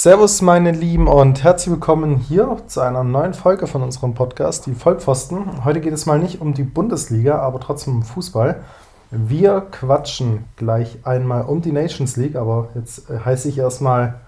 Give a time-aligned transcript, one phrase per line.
[0.00, 4.74] Servus, meine Lieben, und herzlich willkommen hier zu einer neuen Folge von unserem Podcast, die
[4.74, 5.64] Vollpfosten.
[5.64, 8.62] Heute geht es mal nicht um die Bundesliga, aber trotzdem um Fußball.
[9.10, 14.20] Wir quatschen gleich einmal um die Nations League, aber jetzt äh, heiße ich erstmal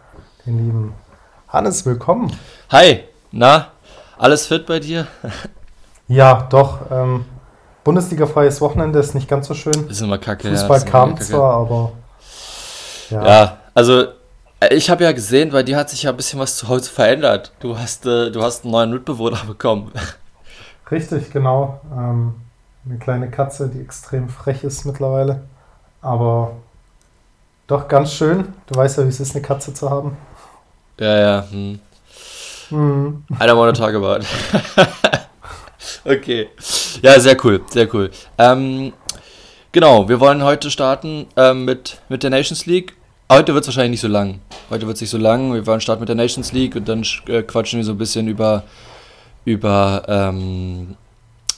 [0.44, 0.92] den lieben
[1.46, 2.32] Hannes willkommen.
[2.70, 3.68] Hi, na,
[4.18, 5.06] alles fit bei dir?
[6.08, 6.80] ja, doch.
[6.90, 7.26] Ähm,
[7.84, 9.86] Bundesliga-freies Wochenende ist nicht ganz so schön.
[9.88, 10.48] Ist immer kacke.
[10.48, 11.26] Fußball ja, kam kacke.
[11.26, 11.92] zwar, aber.
[13.10, 14.18] Ja, ja also
[14.68, 17.52] ich habe ja gesehen, bei dir hat sich ja ein bisschen was zu Hause verändert.
[17.60, 19.90] Du hast, äh, du hast einen neuen Mitbewohner bekommen.
[20.90, 21.80] Richtig, genau.
[21.92, 22.34] Ähm,
[22.84, 25.42] eine kleine Katze, die extrem frech ist mittlerweile.
[26.02, 26.52] Aber
[27.66, 28.52] doch ganz schön.
[28.66, 30.16] Du weißt ja, wie es ist, eine Katze zu haben.
[30.98, 31.46] Ja, ja.
[31.50, 31.80] Hm.
[32.68, 33.24] Hm.
[33.38, 34.20] Einer meiner Tage war.
[36.04, 36.48] okay.
[37.02, 38.10] Ja, sehr cool, sehr cool.
[38.38, 38.92] Ähm,
[39.72, 42.94] genau, wir wollen heute starten ähm, mit, mit der Nations League
[43.30, 44.40] Heute wird es wahrscheinlich nicht so lang.
[44.70, 45.54] Heute wird es nicht so lang.
[45.54, 48.26] Wir wollen starten mit der Nations League und dann äh, quatschen wir so ein bisschen
[48.26, 48.64] über,
[49.44, 50.96] über ähm,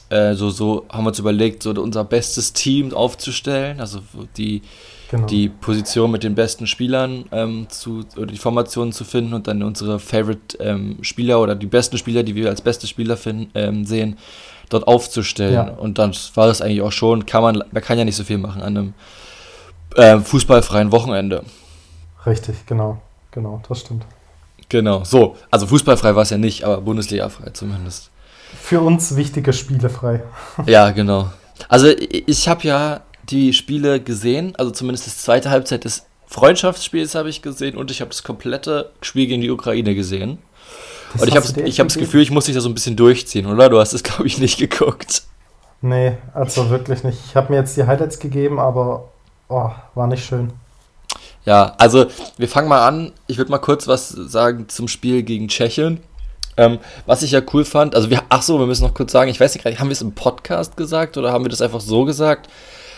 [0.09, 3.79] äh, so, so haben wir uns überlegt, so unser bestes Team aufzustellen.
[3.79, 4.01] Also
[4.37, 4.61] die,
[5.09, 5.25] genau.
[5.25, 9.63] die Position mit den besten Spielern ähm, zu, oder die Formationen zu finden und dann
[9.63, 13.83] unsere Favorite ähm, Spieler oder die besten Spieler, die wir als beste Spieler finden, ähm,
[13.83, 14.19] sehen,
[14.69, 15.53] dort aufzustellen.
[15.55, 15.69] Ja.
[15.71, 18.37] Und dann war es eigentlich auch schon, kann man, man kann ja nicht so viel
[18.37, 18.93] machen an einem
[19.95, 21.43] äh, fußballfreien Wochenende.
[22.25, 23.01] Richtig, genau.
[23.31, 24.05] Genau, das stimmt.
[24.69, 25.35] Genau, so.
[25.51, 28.09] Also fußballfrei war es ja nicht, aber Bundesliga-frei zumindest.
[28.59, 30.23] Für uns wichtige Spiele frei.
[30.65, 31.31] ja, genau.
[31.69, 37.29] Also ich habe ja die Spiele gesehen, also zumindest das zweite Halbzeit des Freundschaftsspiels habe
[37.29, 40.39] ich gesehen und ich habe das komplette Spiel gegen die Ukraine gesehen.
[41.13, 42.95] Das und ich habe ich hab das Gefühl, ich muss dich da so ein bisschen
[42.95, 43.69] durchziehen, oder?
[43.69, 45.23] Du hast es, glaube ich, nicht geguckt.
[45.81, 47.19] Nee, also wirklich nicht.
[47.27, 49.09] Ich habe mir jetzt die Highlights gegeben, aber
[49.49, 50.53] oh, war nicht schön.
[51.45, 52.05] Ja, also
[52.37, 53.11] wir fangen mal an.
[53.27, 55.99] Ich würde mal kurz was sagen zum Spiel gegen Tschechien.
[56.55, 59.29] Ähm, was ich ja cool fand, also wir, ach so, wir müssen noch kurz sagen,
[59.31, 62.05] ich weiß nicht, haben wir es im Podcast gesagt oder haben wir das einfach so
[62.05, 62.47] gesagt,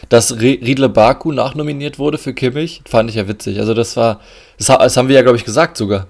[0.09, 2.81] dass Riedle Baku nachnominiert wurde für Kimmich?
[2.85, 3.59] Fand ich ja witzig.
[3.59, 4.19] Also das war,
[4.57, 6.07] das, das haben wir ja, glaube ich, gesagt sogar.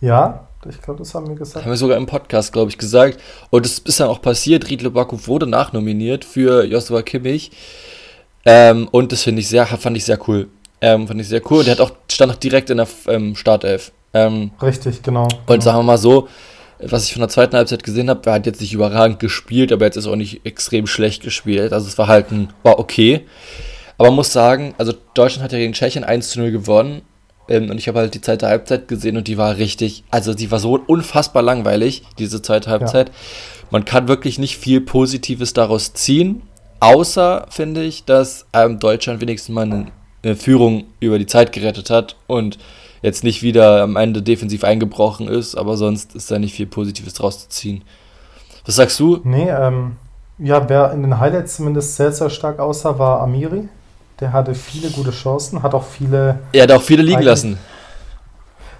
[0.00, 1.64] Ja, ich glaube, das haben wir gesagt.
[1.64, 3.20] Haben wir sogar im Podcast, glaube ich, gesagt.
[3.50, 7.52] Und es ist dann auch passiert, Riedle Baku wurde nachnominiert für Joshua Kimmich.
[8.44, 10.48] Ähm, und das finde ich sehr, fand ich sehr cool.
[10.80, 11.58] Ähm, fand ich sehr cool.
[11.58, 13.92] Und der hat auch, stand auch direkt in der ähm, Startelf.
[14.14, 15.24] Ähm, Richtig, genau.
[15.24, 15.60] Und genau.
[15.60, 16.28] sagen wir mal so,
[16.78, 19.84] was ich von der zweiten Halbzeit gesehen habe, er hat jetzt nicht überragend gespielt, aber
[19.84, 21.72] jetzt ist auch nicht extrem schlecht gespielt.
[21.72, 23.26] Also halt ein, war okay.
[23.98, 27.02] Aber man muss sagen, also Deutschland hat ja gegen Tschechien 1 zu 0 gewonnen.
[27.48, 30.50] Ähm, und ich habe halt die zweite Halbzeit gesehen und die war richtig, also die
[30.50, 33.08] war so unfassbar langweilig, diese zweite Halbzeit.
[33.08, 33.14] Ja.
[33.70, 36.42] Man kann wirklich nicht viel Positives daraus ziehen.
[36.80, 39.90] Außer, finde ich, dass ähm, Deutschland wenigstens mal einen
[40.36, 42.58] Führung über die Zeit gerettet hat und
[43.02, 47.14] jetzt nicht wieder am Ende defensiv eingebrochen ist, aber sonst ist da nicht viel Positives
[47.14, 47.82] draus zu ziehen.
[48.66, 49.20] Was sagst du?
[49.24, 49.96] Nee, ähm,
[50.38, 53.68] ja, wer in den Highlights zumindest sehr, sehr stark aussah, war Amiri.
[54.20, 56.40] Der hatte viele gute Chancen, hat auch viele.
[56.52, 57.58] Er hat auch viele liegen lassen.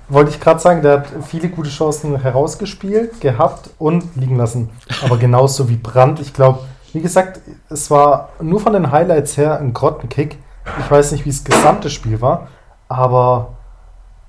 [0.09, 4.71] Wollte ich gerade sagen, der hat viele gute Chancen herausgespielt, gehabt und liegen lassen.
[5.03, 6.21] Aber genauso wie Brandt.
[6.21, 6.61] Ich glaube,
[6.93, 7.41] wie gesagt,
[7.71, 10.37] es war nur von den Highlights her ein Grottenkick.
[10.79, 12.49] Ich weiß nicht, wie das gesamte Spiel war,
[12.89, 13.57] aber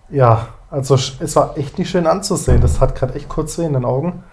[0.09, 2.61] ja, also es war echt nicht schön anzusehen.
[2.61, 4.23] Das hat gerade echt kurz weh in den Augen.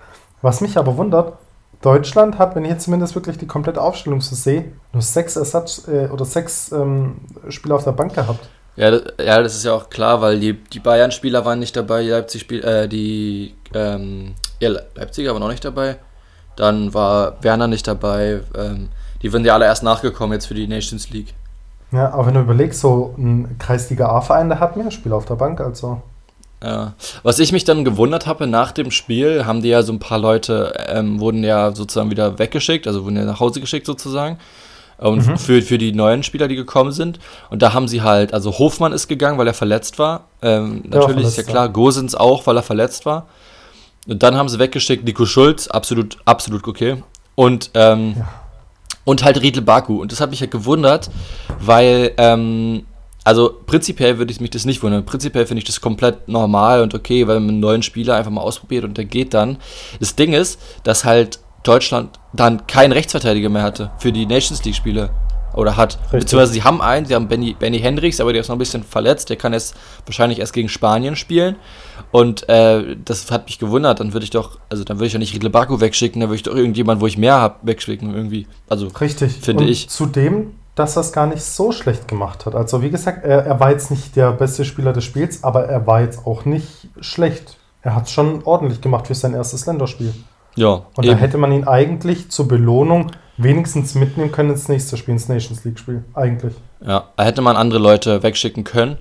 [0.41, 1.35] Was mich aber wundert,
[1.83, 5.87] Deutschland hat, wenn ich jetzt zumindest wirklich die komplette Aufstellung so sehe, nur sechs Ersatz
[5.89, 7.17] äh, oder sechs ähm,
[7.49, 8.49] Spieler auf der Bank gehabt.
[8.77, 12.03] Ja, das, ja, das ist ja auch klar, weil die, die Bayern-Spieler waren nicht dabei,
[12.03, 15.97] die Leipzig Spiel, äh, die ähm, ja, Leipziger waren auch nicht dabei.
[16.57, 18.41] Dann war Werner nicht dabei.
[18.57, 18.89] Ähm,
[19.23, 21.35] die sind ja alle erst nachgekommen jetzt für die Nations League.
[21.91, 25.37] Ja, aber wenn du überlegst, so ein Kreisliga A-Verein, der hat mehr Spieler auf der
[25.37, 26.03] Bank, also.
[26.63, 26.95] Ja.
[27.23, 30.19] Was ich mich dann gewundert habe, nach dem Spiel haben die ja so ein paar
[30.19, 34.39] Leute, ähm, wurden ja sozusagen wieder weggeschickt, also wurden ja nach Hause geschickt sozusagen.
[34.99, 35.39] Und mhm.
[35.39, 37.21] für, für die neuen Spieler, die gekommen sind.
[37.51, 40.25] Und da haben sie halt, also Hofmann ist gegangen, weil er verletzt war.
[40.43, 43.29] Ähm, natürlich ja, ist ja klar, Gosens auch, weil er verletzt war.
[44.09, 47.03] Und dann haben sie weggeschickt Nico Schulz, absolut, absolut okay.
[47.37, 48.29] Und ähm, ja.
[49.09, 50.03] Und halt Riedle Baku.
[50.03, 51.09] Und das hat mich ja gewundert,
[51.61, 52.85] weil, ähm,
[53.25, 55.07] also prinzipiell würde ich mich das nicht wundern.
[55.07, 58.43] Prinzipiell finde ich das komplett normal und okay, weil man einen neuen Spieler einfach mal
[58.43, 59.57] ausprobiert und der geht dann.
[59.99, 65.11] Das Ding ist, dass halt Deutschland dann keinen Rechtsverteidiger mehr hatte für die Nations League-Spiele
[65.55, 65.99] oder hat.
[66.05, 66.21] Richtig.
[66.21, 68.83] Beziehungsweise sie haben einen, sie haben Benny, Benny Hendricks, aber der ist noch ein bisschen
[68.83, 69.31] verletzt.
[69.31, 69.75] Der kann jetzt
[70.07, 71.57] wahrscheinlich erst gegen Spanien spielen.
[72.11, 74.01] Und äh, das hat mich gewundert.
[74.01, 76.37] Dann würde ich doch, also dann würde ich ja nicht Riedle Baku wegschicken, dann würde
[76.37, 78.47] ich doch irgendjemand, wo ich mehr habe, wegschicken irgendwie.
[78.69, 79.33] Also richtig.
[79.41, 79.89] Finde ich.
[79.89, 82.55] Zudem, dass er es gar nicht so schlecht gemacht hat.
[82.55, 85.87] Also wie gesagt, er, er war jetzt nicht der beste Spieler des Spiels, aber er
[85.87, 87.57] war jetzt auch nicht schlecht.
[87.83, 90.15] Er hat es schon ordentlich gemacht für sein erstes Länderspiel.
[90.57, 90.83] Ja.
[90.97, 91.09] Und eben.
[91.09, 95.65] da hätte man ihn eigentlich zur Belohnung wenigstens mitnehmen können ins nächste Spiel, ins Nations
[95.65, 96.05] League-Spiel.
[96.15, 96.55] Eigentlich.
[96.85, 98.99] Ja, da hätte man andere Leute wegschicken können.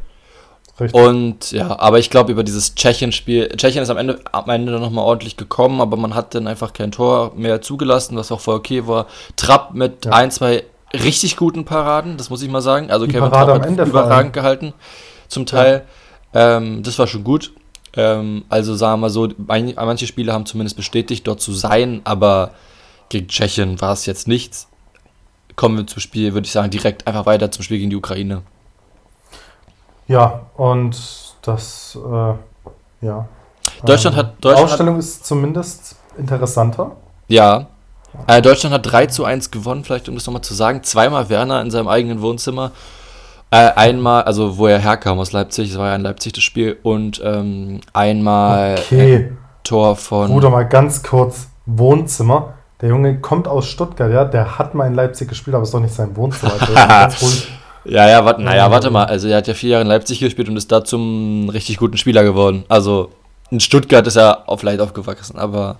[0.80, 1.02] Richtig.
[1.02, 5.06] Und ja, aber ich glaube, über dieses Tschechien-Spiel, Tschechien ist am Ende, am Ende nochmal
[5.06, 8.86] ordentlich gekommen, aber man hat dann einfach kein Tor mehr zugelassen, was auch voll okay
[8.86, 9.08] war.
[9.36, 10.12] Trapp mit ja.
[10.12, 10.64] ein, zwei
[10.94, 12.92] richtig guten Paraden, das muss ich mal sagen.
[12.92, 14.74] Also Die Kevin Parade Trapp hat überragend gehalten,
[15.28, 15.84] zum Teil.
[16.34, 16.58] Ja.
[16.58, 17.54] Ähm, das war schon gut.
[17.96, 22.52] Ähm, also sagen wir so, manche Spiele haben zumindest bestätigt, dort zu sein, aber
[23.10, 24.68] gegen Tschechien war es jetzt nichts.
[25.56, 28.44] Kommen wir zum Spiel, würde ich sagen, direkt einfach weiter zum Spiel gegen die Ukraine.
[30.08, 30.98] Ja, und
[31.42, 33.28] das, äh, ja.
[33.84, 34.36] Deutschland ähm, hat.
[34.40, 36.96] Deutschland die Ausstellung hat, ist zumindest interessanter.
[37.28, 37.68] Ja.
[38.26, 40.84] Äh, Deutschland hat 3 zu 1 gewonnen, vielleicht um das nochmal zu sagen.
[40.84, 42.72] Zweimal Werner in seinem eigenen Wohnzimmer.
[43.52, 46.78] Äh, einmal, also wo er herkam aus Leipzig, es war ja in Leipzig das Spiel,
[46.84, 49.32] und ähm, einmal okay.
[49.64, 50.30] Tor von.
[50.30, 52.54] Bruder, mal ganz kurz: Wohnzimmer.
[52.82, 55.80] Der Junge kommt aus Stuttgart, ja, der hat mal in Leipzig gespielt, aber ist doch
[55.80, 56.54] nicht sein Wohnzimmer.
[57.90, 59.06] Ja, ja, warte, naja, warte mal.
[59.06, 61.96] Also er hat ja vier Jahre in Leipzig gespielt und ist da zum richtig guten
[61.96, 62.66] Spieler geworden.
[62.68, 63.12] Also
[63.50, 65.78] in Stuttgart ist er auch vielleicht aufgewachsen, aber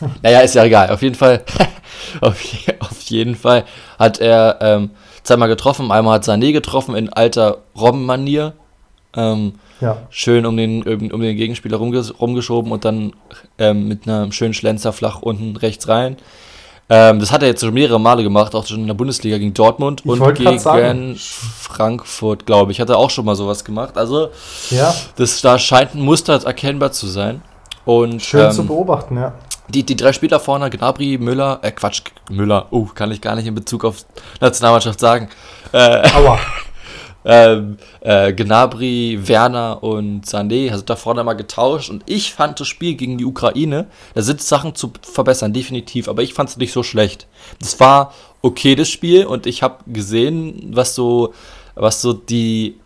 [0.22, 0.90] naja, ist ja egal.
[0.90, 1.42] Auf jeden Fall,
[2.20, 2.40] auf,
[2.78, 3.64] auf, jeden Fall
[3.98, 4.90] hat er ähm,
[5.24, 5.90] zweimal getroffen.
[5.90, 8.52] Einmal hat Sané getroffen in alter Robben-Manier.
[9.16, 9.98] Ähm, ja.
[10.10, 13.12] Schön um den, um den Gegenspieler rumgeschoben und dann
[13.58, 16.16] ähm, mit einem schönen Schlenzer flach unten rechts rein.
[16.88, 19.52] Ähm, das hat er jetzt schon mehrere Male gemacht, auch schon in der Bundesliga gegen
[19.54, 21.16] Dortmund ich und gegen sagen.
[21.16, 22.80] Frankfurt, glaube ich.
[22.80, 23.98] Hat er auch schon mal sowas gemacht.
[23.98, 24.28] Also,
[24.70, 24.94] ja.
[25.16, 27.42] das da scheint ein Muster erkennbar zu sein.
[27.84, 29.34] Und, Schön ähm, zu beobachten, ja.
[29.68, 33.46] Die, die drei Spieler vorne, Gnabry, Müller, äh Quatsch, Müller, oh, kann ich gar nicht
[33.46, 34.06] in Bezug auf
[34.40, 35.28] Nationalmannschaft sagen.
[35.72, 36.38] Äh, Aua.
[37.26, 42.68] ähm, äh, Gnabry, Werner und Sané, also da vorne mal getauscht und ich fand das
[42.68, 46.72] Spiel gegen die Ukraine, da sind Sachen zu verbessern, definitiv, aber ich fand es nicht
[46.72, 47.26] so schlecht.
[47.58, 51.34] Das war okay, das Spiel und ich habe gesehen, was so,
[51.74, 52.78] was so die,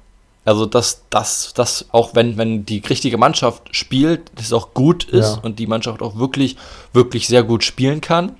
[0.46, 5.36] also dass das, das auch wenn, wenn die richtige Mannschaft spielt, das auch gut ist
[5.36, 5.42] ja.
[5.42, 6.56] und die Mannschaft auch wirklich,
[6.94, 8.36] wirklich sehr gut spielen kann,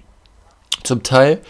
[0.82, 1.42] zum Teil.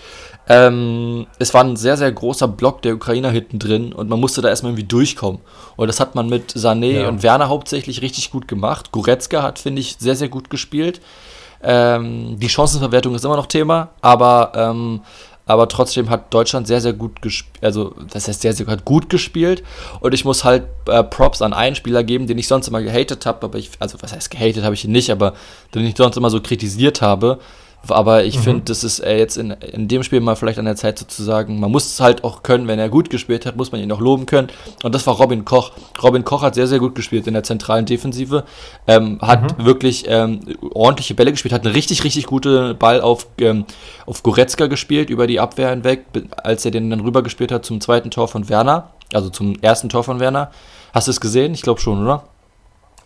[0.52, 4.42] Ähm, es war ein sehr, sehr großer Block der Ukrainer hinten drin und man musste
[4.42, 5.40] da erstmal irgendwie durchkommen.
[5.76, 7.08] Und das hat man mit Sané ja.
[7.08, 8.90] und Werner hauptsächlich richtig gut gemacht.
[8.90, 11.00] Goretzka hat, finde ich, sehr, sehr gut gespielt.
[11.62, 15.02] Ähm, die Chancenverwertung ist immer noch Thema, aber, ähm,
[15.46, 17.62] aber trotzdem hat Deutschland sehr, sehr gut gespielt.
[17.62, 19.62] Also, das heißt, sehr, sehr gut gespielt.
[20.00, 23.24] Und ich muss halt äh, Props an einen Spieler geben, den ich sonst immer gehatet
[23.24, 23.46] habe.
[23.46, 25.34] Aber ich, also, was heißt gehatet habe ich ihn nicht, aber
[25.76, 27.38] den ich sonst immer so kritisiert habe.
[27.88, 28.42] Aber ich mhm.
[28.42, 31.58] finde, das ist äh, jetzt in, in dem Spiel mal vielleicht an der Zeit sozusagen,
[31.58, 34.00] man muss es halt auch können, wenn er gut gespielt hat, muss man ihn auch
[34.00, 34.48] loben können.
[34.82, 35.72] Und das war Robin Koch.
[36.02, 38.44] Robin Koch hat sehr, sehr gut gespielt in der zentralen Defensive,
[38.86, 39.64] ähm, hat mhm.
[39.64, 40.40] wirklich ähm,
[40.74, 43.64] ordentliche Bälle gespielt, hat einen richtig, richtig guten Ball auf, ähm,
[44.06, 46.04] auf Goretzka gespielt, über die Abwehr hinweg,
[46.36, 49.88] als er den dann rüber gespielt hat zum zweiten Tor von Werner, also zum ersten
[49.88, 50.50] Tor von Werner.
[50.92, 51.54] Hast du es gesehen?
[51.54, 52.24] Ich glaube schon, oder?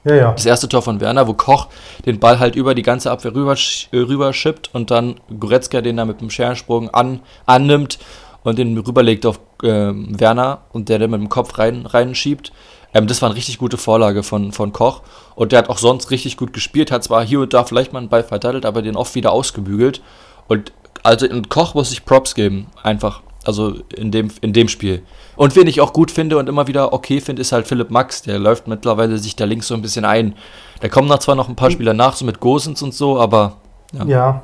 [0.05, 0.33] Ja, ja.
[0.33, 1.69] Das erste Tor von Werner, wo Koch
[2.05, 3.55] den Ball halt über die ganze Abwehr rüber,
[3.93, 4.33] äh, rüber
[4.73, 7.99] und dann Goretzka den da mit dem Scherensprung an, annimmt
[8.43, 12.53] und den rüberlegt auf äh, Werner und der dann mit dem Kopf rein, reinschiebt.
[12.93, 15.03] Ähm, das war eine richtig gute Vorlage von, von Koch.
[15.35, 17.99] Und der hat auch sonst richtig gut gespielt, hat zwar hier und da vielleicht mal
[17.99, 20.03] einen Ball verdattelt, aber den oft wieder ausgebügelt.
[20.49, 23.23] Und also in Koch muss ich Props geben, einfach.
[23.45, 25.03] Also in dem, in dem Spiel.
[25.37, 28.23] Und wen ich auch gut finde und immer wieder okay finde, ist halt Philipp Max.
[28.23, 30.35] Der läuft mittlerweile sich da links so ein bisschen ein.
[30.81, 33.57] Da kommen noch zwar noch ein paar Spieler nach, so mit Gosens und so, aber.
[33.93, 34.05] Ja.
[34.05, 34.43] ja.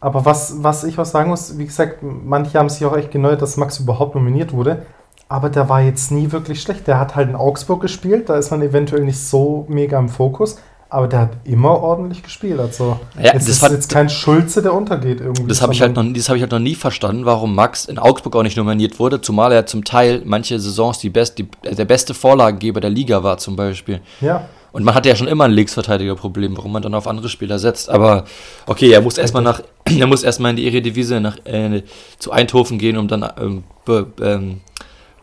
[0.00, 3.42] Aber was, was ich was sagen muss, wie gesagt, manche haben sich auch echt geneuert,
[3.42, 4.86] dass Max überhaupt nominiert wurde.
[5.28, 6.86] Aber der war jetzt nie wirklich schlecht.
[6.86, 10.60] Der hat halt in Augsburg gespielt, da ist man eventuell nicht so mega im Fokus.
[10.90, 12.58] Aber der hat immer ordentlich gespielt.
[12.58, 15.46] Also ja, es ist hat, jetzt kein Schulze, der untergeht irgendwie.
[15.46, 18.34] Das habe ich, halt noch, hab ich halt noch nie verstanden, warum Max in Augsburg
[18.36, 22.14] auch nicht nominiert wurde, zumal er zum Teil manche Saisons die best, die, der beste
[22.14, 24.00] Vorlagengeber der Liga war zum Beispiel.
[24.22, 24.46] Ja.
[24.72, 27.90] Und man hatte ja schon immer ein Linksverteidigerproblem, warum man dann auf andere Spieler setzt.
[27.90, 28.24] Aber
[28.66, 31.82] okay, er muss erstmal nach, er muss erstmal in die Eredivisie nach äh,
[32.18, 34.60] zu Eindhoven gehen, um dann ähm, be, ähm,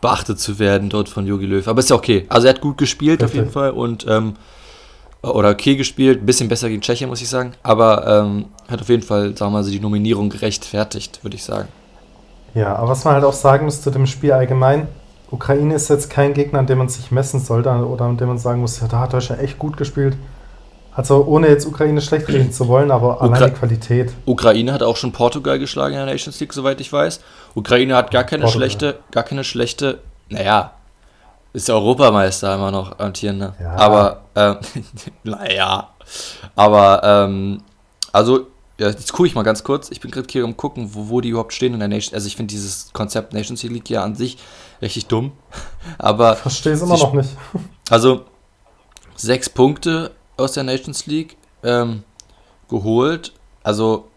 [0.00, 1.66] beachtet zu werden dort von Jogi Löw.
[1.66, 2.26] Aber ist ja okay.
[2.28, 3.38] Also er hat gut gespielt Perfekt.
[3.38, 4.34] auf jeden Fall und ähm,
[5.34, 7.52] oder okay gespielt, ein bisschen besser gegen Tschechien, muss ich sagen.
[7.62, 11.68] Aber ähm, hat auf jeden Fall, sagen wir mal, die Nominierung gerechtfertigt, würde ich sagen.
[12.54, 14.88] Ja, aber was man halt auch sagen muss zu dem Spiel allgemein,
[15.30, 18.38] Ukraine ist jetzt kein Gegner, an dem man sich messen sollte oder an dem man
[18.38, 20.16] sagen muss, ja, da hat Deutschland echt gut gespielt.
[20.94, 24.12] Also ohne jetzt Ukraine schlecht reden zu wollen, aber Ukra allein die Qualität.
[24.24, 27.20] Ukraine hat auch schon Portugal geschlagen in der Nations League, soweit ich weiß.
[27.54, 28.70] Ukraine hat gar keine Portugal.
[28.70, 29.98] schlechte, gar keine schlechte,
[30.30, 30.72] naja,
[31.56, 33.54] ist der Europameister immer noch amtierender.
[33.58, 33.76] Ja.
[33.76, 34.58] Aber, ähm,
[35.24, 35.88] naja,
[36.54, 37.62] aber, ähm,
[38.12, 38.48] also,
[38.78, 39.90] ja, jetzt gucke ich mal ganz kurz.
[39.90, 42.14] Ich bin gerade hier am gucken, wo, wo die überhaupt stehen in der Nation.
[42.14, 44.36] Also ich finde dieses Konzept Nations League ja an sich
[44.82, 45.32] richtig dumm.
[45.98, 47.30] Aber Verstehe es immer noch nicht.
[47.88, 48.26] also
[49.16, 52.04] sechs Punkte aus der Nations League ähm,
[52.68, 53.32] geholt.
[53.62, 54.08] Also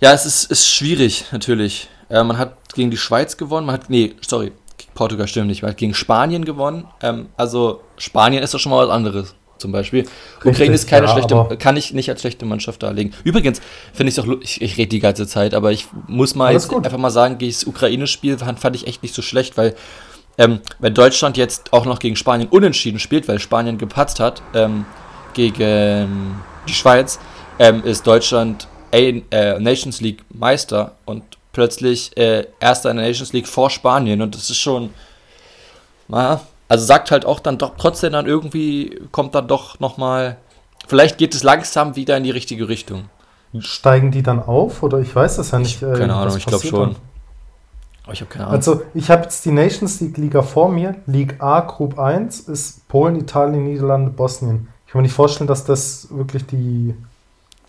[0.00, 1.88] ja, es ist, ist schwierig natürlich.
[2.10, 3.66] Äh, man hat gegen die Schweiz gewonnen.
[3.66, 4.52] Man hat nee, sorry,
[4.98, 5.62] Portugal stimmt nicht.
[5.62, 6.88] Hat gegen Spanien gewonnen.
[7.02, 9.34] Ähm, also Spanien ist doch schon mal was anderes.
[9.58, 10.04] Zum Beispiel.
[10.44, 13.12] Ukraine ist keine ja, schlechte, kann ich nicht als schlechte Mannschaft darlegen.
[13.24, 13.60] Übrigens
[13.92, 16.48] finde ich es auch, lu- ich, ich rede die ganze Zeit, aber ich muss mal
[16.48, 16.84] Alles jetzt gut.
[16.84, 19.74] einfach mal sagen, das Ukraine-Spiel fand, fand ich echt nicht so schlecht, weil
[20.36, 24.84] ähm, wenn Deutschland jetzt auch noch gegen Spanien unentschieden spielt, weil Spanien gepatzt hat ähm,
[25.34, 26.36] gegen
[26.68, 27.18] die Schweiz,
[27.58, 33.32] ähm, ist Deutschland A äh, Nations League Meister und plötzlich äh, Erster in der Nations
[33.32, 34.90] League vor Spanien und das ist schon,
[36.06, 40.36] naja, also sagt halt auch dann doch trotzdem dann irgendwie, kommt dann doch nochmal,
[40.86, 43.06] vielleicht geht es langsam wieder in die richtige Richtung.
[43.58, 45.82] Steigen die dann auf oder ich weiß das ja nicht.
[45.82, 46.94] äh, Keine Ahnung, ich glaube schon.
[48.04, 48.56] Aber ich habe keine Ahnung.
[48.56, 50.94] Also ich habe jetzt die Nations League Liga vor mir.
[51.06, 54.68] League A, Group 1 ist Polen, Italien, Niederlande, Bosnien.
[54.86, 56.94] Ich kann mir nicht vorstellen, dass das wirklich die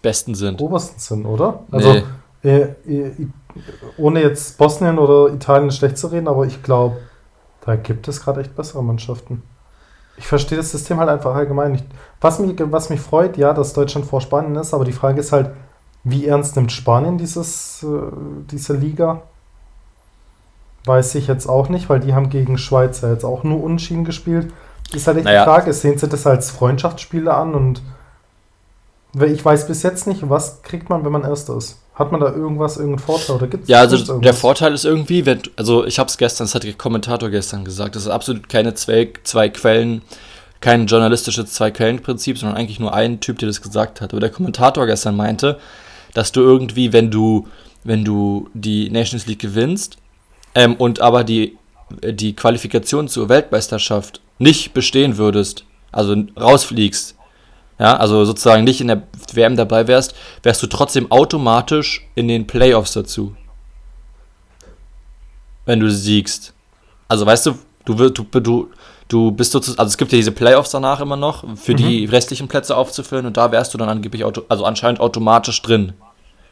[0.03, 0.62] Besten sind.
[0.62, 1.63] obersten sind, oder?
[1.72, 2.03] Also Nee.
[2.43, 3.27] äh, äh,
[3.98, 6.98] ohne jetzt Bosnien oder Italien schlecht zu reden, aber ich glaube,
[7.66, 9.44] da gibt es gerade echt bessere Mannschaften.
[10.18, 11.86] Ich verstehe das System halt einfach allgemein nicht.
[12.20, 15.32] Was mich, was mich freut, ja, dass Deutschland vor Spanien ist, aber die Frage ist
[15.32, 15.51] halt,
[16.04, 17.88] wie ernst nimmt Spanien dieses, äh,
[18.51, 19.22] diese Liga?
[20.86, 24.06] Weiß ich jetzt auch nicht, weil die haben gegen Schweiz ja jetzt auch nur Unschieden
[24.06, 24.51] gespielt.
[24.94, 25.44] Ist halt echt Naja.
[25.44, 27.82] die Frage, sehen sie das als Freundschaftsspiele an und
[29.13, 31.78] ich weiß bis jetzt nicht, was kriegt man, wenn man Erster ist?
[32.00, 35.25] Hat man da irgendwas, irgendeinen Vorteil oder gibt es Ja, also der Vorteil ist irgendwie,
[35.25, 38.48] wenn, also ich habe es gestern, das hat der Kommentator gestern gesagt, das ist absolut
[38.48, 40.01] keine zwei, zwei Quellen,
[40.62, 44.13] kein journalistisches Zwei-Quellen-Prinzip, sondern eigentlich nur ein Typ, der das gesagt hat.
[44.13, 45.60] Aber der Kommentator gestern meinte,
[46.13, 47.48] dass du irgendwie, wenn du,
[47.84, 49.98] wenn du die Nations League gewinnst
[50.56, 51.58] ähm, und aber die,
[52.03, 57.15] die Qualifikation zur Weltmeisterschaft nicht bestehen würdest, also rausfliegst,
[57.79, 62.45] ja, also sozusagen nicht in der WM dabei wärst, wärst du trotzdem automatisch in den
[62.45, 63.36] Playoffs dazu.
[65.65, 66.53] Wenn du siegst.
[67.07, 68.69] Also weißt du, du wirst, du, du,
[69.07, 72.50] du bist sozusagen, also es gibt ja diese Playoffs danach immer noch, für die restlichen
[72.50, 75.93] Plätze aufzufüllen und da wärst du dann angeblich, auto, also anscheinend automatisch drin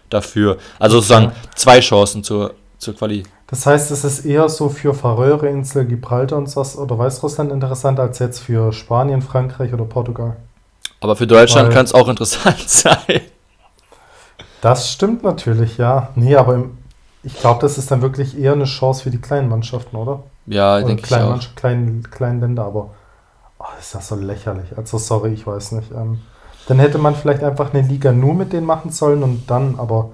[0.10, 0.58] dafür.
[0.80, 3.24] Also sozusagen zwei Chancen zur, zur Quali.
[3.48, 8.20] Das heißt, es ist eher so für Färöerinseln, Gibraltar und was oder Weißrussland interessant als
[8.20, 10.38] jetzt für Spanien, Frankreich oder Portugal.
[11.00, 13.22] Aber für Deutschland kann es auch interessant sein.
[14.62, 16.10] Das stimmt natürlich, ja.
[16.16, 16.78] Nee, aber im,
[17.24, 20.24] ich glaube, das ist dann wirklich eher eine Chance für die kleinen Mannschaften, oder?
[20.48, 21.56] Ja, denke ich kleinen, auch.
[21.56, 22.92] Kleinen, kleinen Länder, aber
[23.60, 24.78] oh, ist das so lächerlich.
[24.78, 25.92] Also sorry, ich weiß nicht.
[25.92, 26.22] Ähm,
[26.68, 30.12] dann hätte man vielleicht einfach eine Liga nur mit denen machen sollen und dann, aber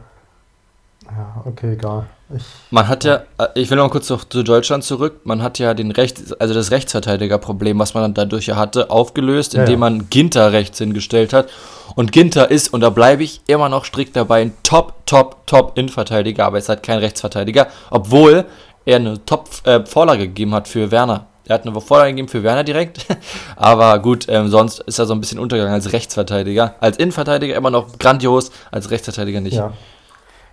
[1.17, 2.08] ja, okay, egal.
[2.36, 5.41] Ich, Man hat ja, äh, ich will noch mal kurz noch zu Deutschland zurück, man
[5.41, 9.74] hat ja den Recht, also das Rechtsverteidigerproblem, was man dann dadurch ja hatte, aufgelöst, indem
[9.74, 9.77] ja.
[9.77, 11.50] man Ginter rechts hingestellt hat.
[11.96, 15.77] Und Ginter ist, und da bleibe ich immer noch strikt dabei, ein Top, Top, Top
[15.77, 18.46] Innenverteidiger, aber er ist halt kein Rechtsverteidiger, obwohl
[18.86, 21.27] er eine Top-Vorlage gegeben hat für Werner.
[21.46, 23.05] Er hat eine Vorlage gegeben für Werner direkt,
[23.55, 26.75] aber gut, ähm, sonst ist er so ein bisschen untergegangen als Rechtsverteidiger.
[26.79, 29.58] Als Innenverteidiger immer noch grandios, als Rechtsverteidiger nicht.
[29.58, 29.74] ja.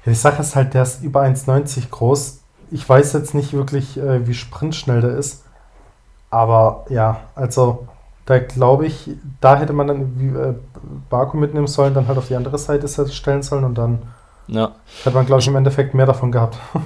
[0.05, 0.13] Ja.
[0.13, 2.41] Die Sache ist halt, der ist über 1,90 groß.
[2.71, 5.45] Ich weiß jetzt nicht wirklich, äh, wie sprintschnell der ist.
[6.31, 7.89] Aber ja, also
[8.27, 10.55] da glaube ich, da hätte man dann wie, äh,
[11.09, 14.03] Baku mitnehmen sollen, dann halt auf die andere Seite stellen sollen und dann
[14.47, 14.73] Ja.
[15.03, 16.57] hätte man, glaube ich, im Endeffekt mehr davon gehabt.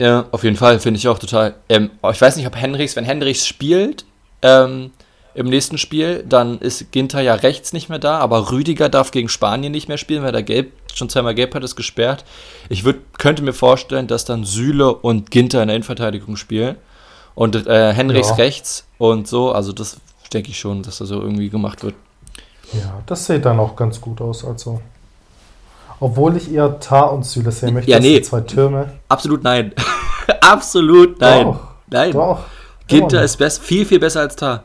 [0.00, 1.54] Ja, auf jeden Fall, finde ich auch total.
[1.68, 4.04] Ähm, ich weiß nicht, ob Henrichs, wenn Henrichs spielt,
[4.42, 4.90] ähm,
[5.34, 9.28] im nächsten Spiel, dann ist Ginter ja rechts nicht mehr da, aber Rüdiger darf gegen
[9.28, 12.24] Spanien nicht mehr spielen, weil er gelb, schon zweimal gelb hat, ist gesperrt.
[12.68, 16.76] Ich würd, könnte mir vorstellen, dass dann Süle und Ginter in der Innenverteidigung spielen
[17.34, 18.34] und äh, Henrichs Ja.
[18.36, 19.96] rechts und so, also das
[20.32, 21.94] denke ich schon, dass das so irgendwie gemacht wird.
[22.72, 24.44] Ja, das sieht dann auch ganz gut aus.
[24.44, 24.80] Also,
[26.00, 28.20] obwohl ich eher Tar und Süle sehen möchte, Ja, nee.
[28.22, 28.92] zwei Türme.
[29.08, 29.72] Absolut nein.
[30.40, 31.44] Absolut nein.
[31.46, 32.12] Doch, nein.
[32.12, 32.40] Doch.
[32.88, 34.64] Ginter ist best, viel, viel besser als Tar.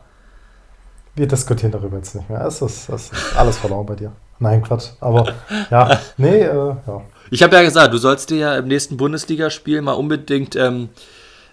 [1.15, 2.45] Wir diskutieren darüber jetzt nicht mehr.
[2.45, 4.11] Es ist, es ist alles verloren bei dir.
[4.39, 4.91] Nein, Quatsch.
[5.01, 5.33] Aber
[5.69, 7.01] ja, nee, äh, ja.
[7.29, 10.89] Ich habe ja gesagt, du sollst dir ja im nächsten Bundesligaspiel mal unbedingt ähm,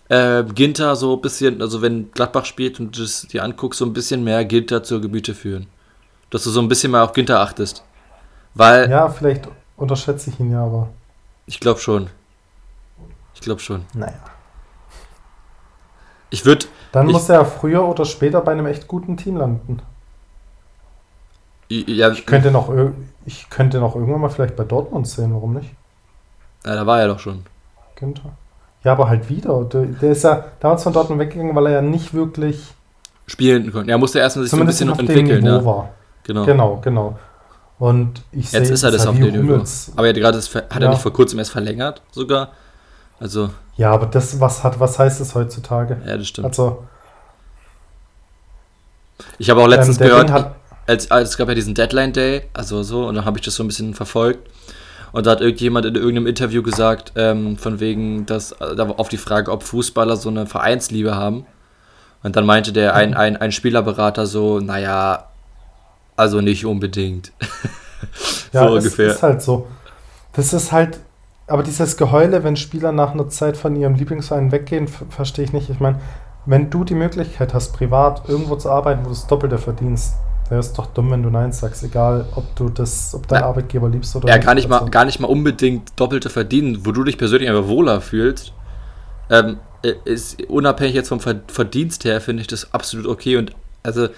[0.08, 3.84] äh, Ginter so ein bisschen, also wenn Gladbach spielt und du es dir anguckst, so
[3.84, 5.66] ein bisschen mehr Ginter zur Gebüte führen.
[6.30, 7.82] Dass du so ein bisschen mal auf Günther achtest.
[8.54, 8.90] Weil.
[8.90, 10.88] Ja, vielleicht unterschätze ich ihn ja, aber.
[11.46, 12.08] Ich glaube schon.
[13.34, 13.84] Ich glaube schon.
[13.94, 14.14] Naja.
[16.30, 16.66] Ich würde.
[16.92, 19.80] Dann ich, muss er früher oder später bei einem echt guten Team landen.
[21.68, 22.72] Ja, ich könnte noch,
[23.24, 25.70] ich könnte noch irgendwann mal vielleicht bei Dortmund sehen, warum nicht?
[26.64, 27.44] Ja, da war er doch schon.
[27.96, 28.36] Günther.
[28.84, 29.64] Ja, aber halt wieder.
[29.64, 32.74] Der, der ist ja damals von Dortmund weggegangen, weil er ja nicht wirklich
[33.26, 33.90] spielen konnte.
[33.90, 35.44] Er musste erstmal sich so ein bisschen noch entwickeln.
[35.44, 35.64] ja.
[35.64, 35.90] war.
[36.22, 36.44] Genau.
[36.44, 37.18] Genau, genau.
[37.78, 39.62] Und ich Jetzt ist er das auf dem Niveau.
[39.96, 40.80] Aber er hat, gerade, hat ja.
[40.80, 42.52] er nicht vor kurzem erst verlängert sogar.
[43.20, 43.50] Also.
[43.76, 46.00] Ja, aber das, was hat, was heißt es heutzutage?
[46.06, 46.46] Ja, das stimmt.
[46.46, 46.84] Also.
[49.38, 50.56] Ich habe auch letztens ähm, gehört, hat,
[50.86, 53.54] als, als, es gab ja diesen Deadline Day, also so, und dann habe ich das
[53.54, 54.50] so ein bisschen verfolgt.
[55.12, 59.50] Und da hat irgendjemand in irgendeinem Interview gesagt, ähm, von wegen, dass auf die Frage,
[59.50, 61.46] ob Fußballer so eine Vereinsliebe haben.
[62.22, 63.16] Und dann meinte der ein, mhm.
[63.16, 65.28] ein, ein Spielerberater so, naja,
[66.16, 67.32] also nicht unbedingt.
[68.52, 69.06] so ja, ungefähr.
[69.06, 69.66] Das ist halt so.
[70.32, 70.98] Das ist halt,
[71.46, 75.70] aber dieses Geheule, wenn Spieler nach einer Zeit von ihrem Lieblingsverein weggehen, verstehe ich nicht.
[75.70, 76.00] Ich meine,
[76.44, 80.14] wenn du die Möglichkeit hast, privat irgendwo zu arbeiten, wo du das Doppelte verdienst,
[80.48, 83.46] wäre es doch dumm, wenn du Nein sagst, egal ob du das, ob dein Na,
[83.46, 84.44] Arbeitgeber liebst oder ja, nicht.
[84.44, 87.68] Ja, gar nicht, mal, gar nicht mal unbedingt Doppelte verdienen, wo du dich persönlich einfach
[87.68, 88.52] wohler fühlst.
[89.28, 93.36] Ähm, äh, ist unabhängig jetzt vom Verdienst her, finde ich das absolut okay.
[93.36, 94.08] Und also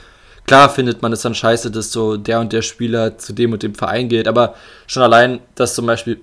[0.46, 3.62] klar findet man es dann scheiße, dass so der und der Spieler zu dem und
[3.62, 4.54] dem Verein geht, aber
[4.86, 6.20] schon allein, dass zum Beispiel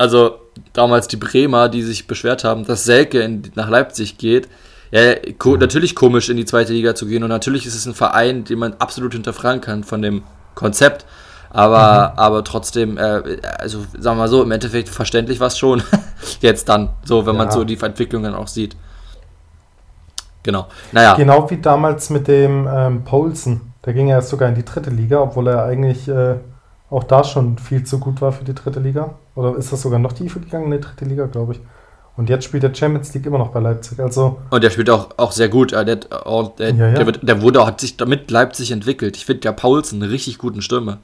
[0.00, 0.38] also
[0.72, 4.48] damals die Bremer, die sich beschwert haben, dass Selke in, nach Leipzig geht.
[4.90, 7.94] Ja, ko natürlich komisch in die zweite Liga zu gehen und natürlich ist es ein
[7.94, 10.22] Verein, den man absolut hinterfragen kann von dem
[10.54, 11.04] Konzept.
[11.50, 12.18] Aber, mhm.
[12.18, 15.82] aber trotzdem, äh, also sagen wir mal so, im Endeffekt verständlich war es schon.
[16.40, 17.44] Jetzt dann, so, wenn ja.
[17.44, 18.76] man so die Entwicklungen auch sieht.
[20.42, 20.68] Genau.
[20.92, 21.14] Naja.
[21.14, 23.74] Genau wie damals mit dem ähm, Poulsen.
[23.84, 26.36] Der ging ja sogar in die dritte Liga, obwohl er eigentlich äh,
[26.88, 29.16] auch da schon viel zu gut war für die dritte Liga.
[29.34, 31.60] Oder ist das sogar noch tiefer gegangen in die dritte Liga, glaube ich.
[32.16, 33.98] Und jetzt spielt der Champions League immer noch bei Leipzig.
[34.00, 35.72] Also und der spielt auch, auch sehr gut.
[35.72, 37.06] Der, der, der, ja, ja.
[37.06, 39.16] Wird, der wurde, hat sich damit Leipzig entwickelt.
[39.16, 40.98] Ich finde ja Paulsen einen richtig guten Stürmer.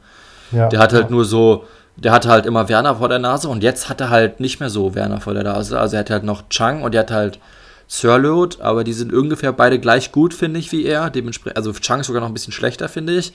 [0.53, 1.65] Ja, der hat halt nur so,
[1.97, 4.71] der hatte halt immer Werner vor der Nase und jetzt hat er halt nicht mehr
[4.71, 5.81] so Werner vor der Nase.
[5.81, 7.41] Also er hat halt noch Chang und er hat halt
[7.89, 11.09] Sirlot, aber die sind ungefähr beide gleich gut, finde ich, wie er.
[11.11, 13.33] Dementsprechend, also Chang ist sogar noch ein bisschen schlechter, finde ich.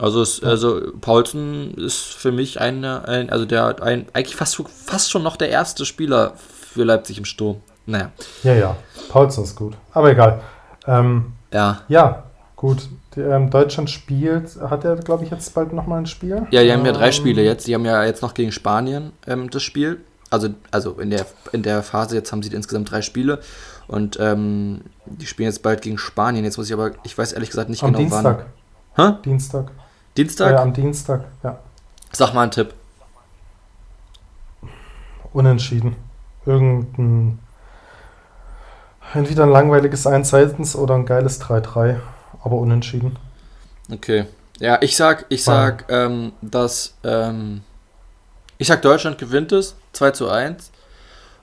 [0.00, 5.10] Also, es, also Paulsen ist für mich ein, ein also der ein, eigentlich fast, fast
[5.10, 7.60] schon noch der erste Spieler für Leipzig im Sturm.
[7.84, 8.10] Naja.
[8.42, 8.76] Ja, ja.
[9.10, 9.74] Paulsen ist gut.
[9.92, 10.40] Aber egal.
[10.86, 11.82] Ähm, ja.
[11.88, 12.22] Ja,
[12.56, 12.88] gut.
[13.14, 16.46] Die, ähm, Deutschland spielt, hat er, glaube ich, jetzt bald nochmal ein Spiel?
[16.50, 17.66] Ja, die haben ja drei ähm, Spiele jetzt.
[17.66, 20.00] Die haben ja jetzt noch gegen Spanien ähm, das Spiel.
[20.30, 23.40] Also, also in, der, in der Phase jetzt haben sie insgesamt drei Spiele.
[23.88, 26.44] Und ähm, die spielen jetzt bald gegen Spanien.
[26.44, 28.46] Jetzt muss ich aber, ich weiß ehrlich gesagt nicht Am genau Dienstag.
[28.94, 29.14] wann.
[29.14, 29.18] Hä?
[29.24, 29.72] Dienstag.
[30.16, 30.52] Dienstag?
[30.52, 31.58] Ja, am Dienstag, ja.
[32.12, 32.74] Sag mal einen Tipp.
[35.32, 35.96] Unentschieden.
[36.46, 37.38] Irgendein.
[39.14, 41.98] Entweder ein langweiliges 1-1 oder ein geiles 3-3,
[42.42, 43.18] aber unentschieden.
[43.92, 44.26] Okay.
[44.58, 47.62] Ja, ich sag, ich sag, ähm, dass, ähm,
[48.58, 50.70] ich sag, Deutschland gewinnt es, 2 zu 1.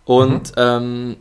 [0.05, 0.53] Und, mhm.
[0.57, 1.17] ähm,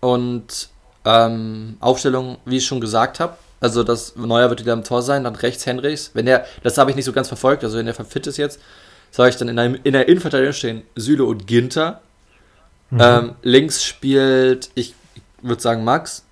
[0.00, 0.68] und
[1.04, 5.24] ähm, Aufstellung, wie ich schon gesagt habe, also das Neuer wird wieder im Tor sein,
[5.24, 6.10] dann rechts Henrichs.
[6.14, 8.60] Wenn der, das habe ich nicht so ganz verfolgt, also wenn der fit ist jetzt,
[9.10, 12.00] sage ich dann in der, in der Innenverteidigung stehen Süle und Ginter.
[12.90, 13.00] Mhm.
[13.00, 14.94] Ähm, links spielt, ich
[15.42, 16.24] würde sagen, Max.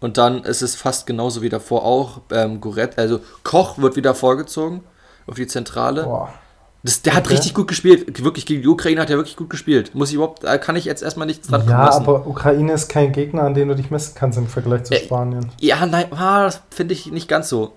[0.00, 2.20] Und dann ist es fast genauso wie davor auch.
[2.30, 4.84] Ähm, Goret, also Koch wird wieder vorgezogen
[5.26, 6.04] auf die Zentrale.
[6.04, 6.34] Boah.
[6.82, 7.22] Das, der okay.
[7.22, 8.22] hat richtig gut gespielt.
[8.22, 9.94] Wirklich, gegen die Ukraine hat er wirklich gut gespielt.
[9.94, 13.42] Muss ich überhaupt, kann ich jetzt erstmal nichts dran Ja, aber Ukraine ist kein Gegner,
[13.42, 15.50] an den du dich messen kannst im Vergleich zu äh, Spanien.
[15.60, 17.72] Ja, nein, ah, das finde ich nicht ganz so.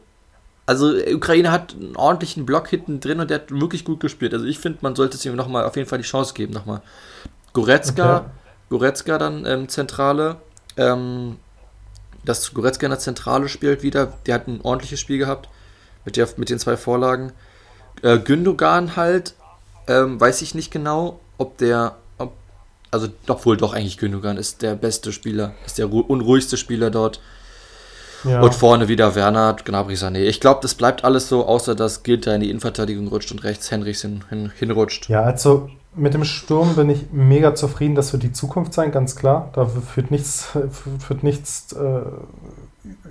[0.68, 4.34] Also, Ukraine hat einen ordentlichen Block hinten drin und der hat wirklich gut gespielt.
[4.34, 6.54] Also, ich finde, man sollte es ihm nochmal auf jeden Fall die Chance geben.
[6.54, 6.82] Nochmal.
[7.54, 8.26] Goretzka, okay.
[8.70, 10.38] Goretzka dann ähm, Zentrale.
[10.78, 11.38] Ähm,
[12.24, 14.14] dass Goretzka in der Zentrale spielt wieder.
[14.26, 15.50] Der hat ein ordentliches Spiel gehabt
[16.06, 17.32] mit, der, mit den zwei Vorlagen.
[18.02, 19.36] Äh, Gündogan halt,
[19.88, 22.34] ähm, weiß ich nicht genau, ob der, ob,
[22.92, 27.20] also obwohl doch eigentlich Gündogan ist der beste Spieler, ist der unruhigste Spieler dort.
[28.24, 28.42] Ja.
[28.42, 30.20] Und vorne wieder Werner, Gnabry, Sané.
[30.20, 33.72] Ich glaube, das bleibt alles so, außer dass Gilter in die Innenverteidigung rutscht und rechts
[33.72, 35.10] Henrichs hin, hin, hinrutscht.
[35.10, 37.96] Ja, also mit dem Sturm bin ich mega zufrieden.
[37.96, 39.50] Das wird die Zukunft sein, ganz klar.
[39.54, 40.50] Da führt nichts,
[41.00, 42.02] führt nichts äh,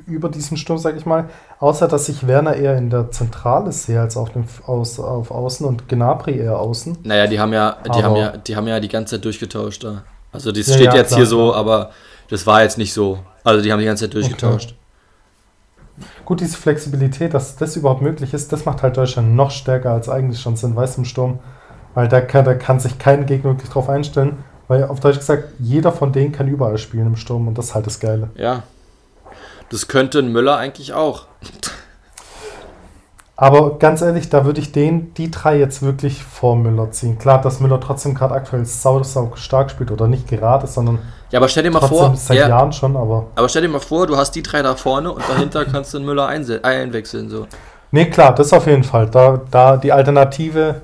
[0.07, 1.29] über diesen Sturm, sage ich mal.
[1.59, 5.67] Außer, dass ich Werner eher in der Zentrale sehe als auf, dem, aus, auf Außen
[5.67, 6.99] und Gnabry eher außen.
[7.03, 10.03] Naja, die haben ja, die haben ja, die haben ja die ganze Zeit durchgetauscht da.
[10.33, 11.91] Also das ja, steht ja, jetzt klar, hier so, aber
[12.29, 13.19] das war jetzt nicht so.
[13.43, 14.75] Also die haben die ganze Zeit durchgetauscht.
[15.99, 16.07] Okay.
[16.25, 20.09] gut, diese Flexibilität, dass das überhaupt möglich ist, das macht halt Deutschland noch stärker als
[20.09, 21.39] eigentlich schon sind, weißt du, im Sturm.
[21.95, 24.45] Weil da kann, da kann sich kein Gegner wirklich drauf einstellen.
[24.69, 27.75] Weil auf Deutsch gesagt, jeder von denen kann überall spielen im Sturm und das ist
[27.75, 28.31] halt das Geile.
[28.37, 28.63] Ja.
[29.71, 31.27] Das könnte ein Müller eigentlich auch.
[33.37, 37.19] Aber ganz ehrlich, da würde ich den, die drei jetzt wirklich vor Müller ziehen.
[37.19, 40.99] Klar, dass Müller trotzdem gerade aktuell sau, sau stark spielt oder nicht gerade, sondern.
[41.31, 42.15] Ja, aber stell dir mal vor.
[42.17, 43.29] Seit ja, Jahren schon, aber.
[43.37, 45.99] Aber stell dir mal vor, du hast die drei da vorne und dahinter kannst du
[45.99, 47.31] einen Müller einwechseln.
[47.31, 47.47] So.
[47.93, 49.09] Nee, klar, das auf jeden Fall.
[49.09, 50.83] Da, da die Alternative,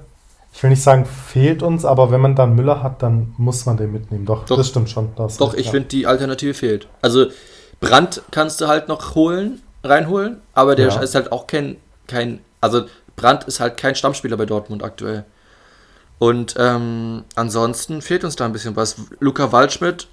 [0.51, 3.77] ich will nicht sagen, fehlt uns, aber wenn man dann Müller hat, dann muss man
[3.77, 4.25] den mitnehmen.
[4.25, 5.11] Doch, doch das stimmt schon.
[5.17, 5.73] Das doch, ich ja.
[5.73, 6.89] finde, die Alternative fehlt.
[7.03, 7.27] Also,
[7.81, 11.01] Brand kannst du halt noch holen, reinholen, aber der ja.
[11.01, 12.85] ist halt auch kein, kein also
[13.17, 15.25] Brandt ist halt kein Stammspieler bei Dortmund aktuell.
[16.19, 18.97] Und ähm, ansonsten fehlt uns da ein bisschen was.
[19.21, 20.09] Luca Waldschmidt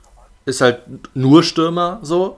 [0.45, 0.82] ist halt
[1.13, 2.38] nur Stürmer so.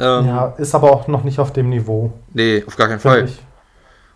[0.00, 2.12] Ähm, ja, ist aber auch noch nicht auf dem Niveau.
[2.32, 3.26] Nee, auf gar keinen Fall.
[3.26, 3.38] Ich.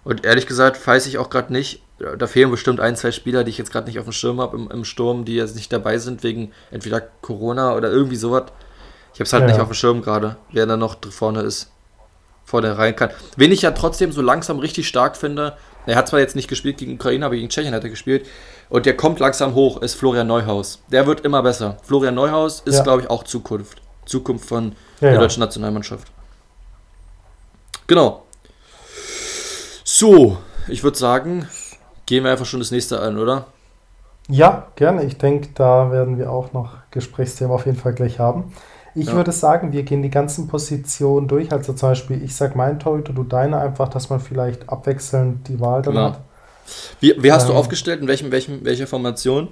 [0.05, 1.83] Und ehrlich gesagt weiß ich auch gerade nicht,
[2.19, 4.57] da fehlen bestimmt ein, zwei Spieler, die ich jetzt gerade nicht auf dem Schirm habe
[4.57, 8.45] im, im, Sturm, die jetzt nicht dabei sind wegen entweder Corona oder irgendwie sowas.
[9.15, 9.49] Ich habe es halt ja.
[9.49, 11.73] nicht auf dem Schirm gerade, wer da noch vorne ist
[12.45, 13.11] vorne rein kann.
[13.37, 16.77] Wen ich ja trotzdem so langsam richtig stark finde, er hat zwar jetzt nicht gespielt
[16.77, 18.27] gegen Ukraine, aber gegen Tschechien hat er gespielt.
[18.69, 20.83] Und der kommt langsam hoch, ist Florian Neuhaus.
[20.89, 21.79] Der wird immer besser.
[21.83, 22.83] Florian Neuhaus ist, ja.
[22.83, 23.81] glaube ich, auch Zukunft.
[24.05, 26.09] Zukunft von ja, der deutschen Nationalmannschaft.
[27.87, 28.25] Genau.
[29.85, 31.49] So, ich würde sagen,
[32.07, 33.47] gehen wir einfach schon das nächste an, oder?
[34.29, 35.05] Ja, gerne.
[35.05, 38.53] Ich denke, da werden wir auch noch Gesprächsthemen auf jeden Fall gleich haben.
[38.95, 39.15] Ich ja.
[39.15, 41.51] würde sagen, wir gehen die ganzen Positionen durch.
[41.53, 45.61] Also zum Beispiel, ich sage mein Torhüter, du deine einfach, dass man vielleicht abwechselnd die
[45.61, 46.05] Wahl dann ja.
[46.05, 46.21] hat.
[47.01, 48.01] Wie, wie hast ähm, du aufgestellt?
[48.03, 49.49] In welchem, welchem, welcher Formation?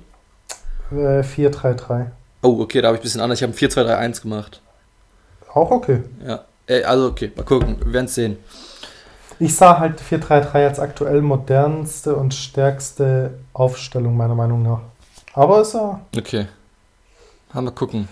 [0.90, 2.06] Äh, 4-3-3.
[2.42, 3.40] Oh, okay, da habe ich ein bisschen anders.
[3.40, 4.60] Ich habe ein 4-2-3-1 gemacht.
[5.52, 6.02] Auch okay.
[6.24, 7.76] Ja, äh, also okay, mal gucken.
[7.84, 8.36] Wir werden es sehen.
[9.38, 14.80] Ich sah halt 4-3-3 als aktuell modernste und stärkste Aufstellung, meiner Meinung nach.
[15.32, 16.00] Aber ist ja.
[16.16, 16.46] Okay.
[17.52, 18.08] Mal gucken.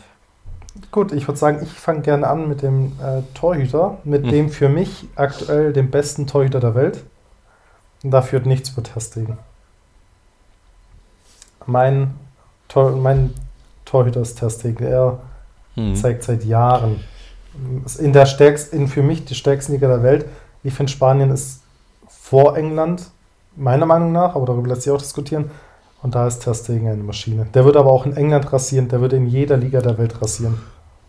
[0.90, 4.30] Gut, ich würde sagen, ich fange gerne an mit dem äh, Torhüter, mit hm.
[4.30, 7.04] dem für mich aktuell dem besten Torhüter der Welt.
[8.02, 9.38] Und da führt nichts über Testegen.
[11.66, 12.14] Mein,
[12.68, 13.34] Tor, mein
[13.84, 14.86] Torhüter ist Testegen.
[14.86, 15.18] Er
[15.74, 15.94] hm.
[15.96, 17.00] zeigt seit Jahren
[17.98, 20.26] in der stärksten, in für mich die stärkste Liga der Welt.
[20.62, 21.62] Ich finde, Spanien ist
[22.08, 23.10] vor England,
[23.56, 25.50] meiner Meinung nach, aber darüber lässt sich auch diskutieren.
[26.02, 27.46] Und da ist Ter Stegen eine Maschine.
[27.54, 30.60] Der wird aber auch in England rasieren, der wird in jeder Liga der Welt rasieren.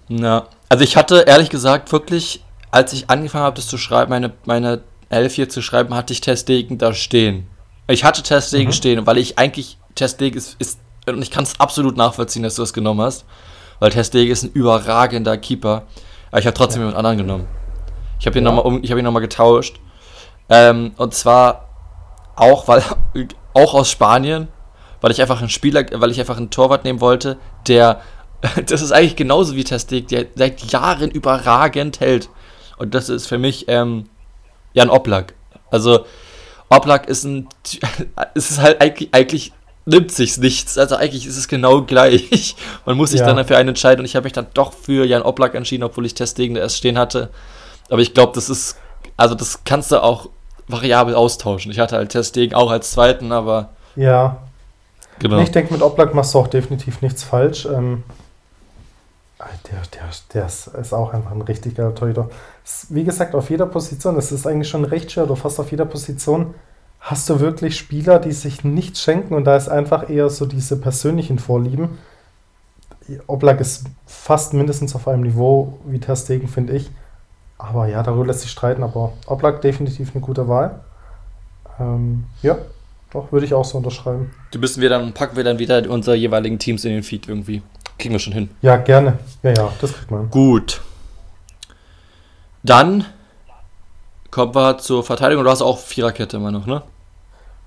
[0.07, 4.33] Ja, also ich hatte ehrlich gesagt wirklich, als ich angefangen habe, das zu schreiben, meine,
[4.45, 7.47] meine Elf hier zu schreiben, hatte ich Testegen da stehen.
[7.87, 8.73] Ich hatte Testegen mhm.
[8.73, 12.63] stehen, weil ich eigentlich, Testegen ist, ist und ich kann es absolut nachvollziehen, dass du
[12.63, 13.25] es genommen hast,
[13.79, 15.83] weil Testegen ist ein überragender Keeper.
[16.29, 16.87] Aber ich habe trotzdem ja.
[16.87, 17.47] jemand anderen genommen.
[18.19, 18.51] Ich habe ihn ja.
[18.51, 19.79] nochmal um, ich ihn nochmal getauscht.
[20.49, 21.69] Ähm, und zwar
[22.35, 22.83] auch, weil,
[23.53, 24.49] auch aus Spanien,
[25.01, 28.01] weil ich einfach einen Spieler, weil ich einfach einen Torwart nehmen wollte, der,
[28.65, 32.29] das ist eigentlich genauso wie Testik, der seit Jahren überragend hält.
[32.77, 34.05] Und das ist für mich ähm,
[34.73, 35.33] Jan Oblak.
[35.69, 36.05] Also
[36.69, 37.47] Oblak ist ein,
[38.33, 39.53] es ist halt eigentlich, eigentlich
[39.85, 40.77] nimmt sich's nichts.
[40.77, 42.55] Also eigentlich ist es genau gleich.
[42.85, 43.25] Man muss sich ja.
[43.25, 46.05] dann dafür einen entscheiden und ich habe mich dann doch für Jan Oblak entschieden, obwohl
[46.05, 47.29] ich Testegen erst stehen hatte.
[47.89, 48.77] Aber ich glaube, das ist,
[49.17, 50.29] also das kannst du auch
[50.67, 51.71] variabel austauschen.
[51.71, 53.69] Ich hatte halt Testegen auch als zweiten, aber.
[53.95, 54.37] Ja,
[55.19, 55.39] Genau.
[55.39, 57.65] Ich denke, mit Oblak machst du auch definitiv nichts falsch.
[57.65, 58.03] Ähm,
[59.71, 62.29] der, der, der ist auch einfach ein richtig geiler Torhüter.
[62.89, 65.85] Wie gesagt, auf jeder Position, es ist eigentlich schon recht schwer, du fast auf jeder
[65.85, 66.53] Position
[66.99, 70.79] hast du wirklich Spieler, die sich nichts schenken und da ist einfach eher so diese
[70.79, 71.97] persönlichen Vorlieben.
[73.25, 76.91] Oblak ist fast mindestens auf einem Niveau wie Ter Stegen, finde ich.
[77.57, 80.81] Aber ja, darüber lässt sich streiten, aber Oblak definitiv eine gute Wahl.
[81.79, 82.57] Ähm, ja,
[83.11, 84.31] doch, würde ich auch so unterschreiben.
[84.51, 87.61] Du müssen wir dann, packen wir dann wieder unsere jeweiligen Teams in den Feed irgendwie.
[87.97, 88.49] Kriegen wir schon hin.
[88.61, 89.17] Ja, gerne.
[89.43, 90.29] Ja, ja, das kriegt man.
[90.29, 90.81] Gut.
[92.63, 93.05] Dann
[94.31, 95.43] kommen wir zur Verteidigung.
[95.43, 96.83] Du hast auch Viererkette immer noch, ne?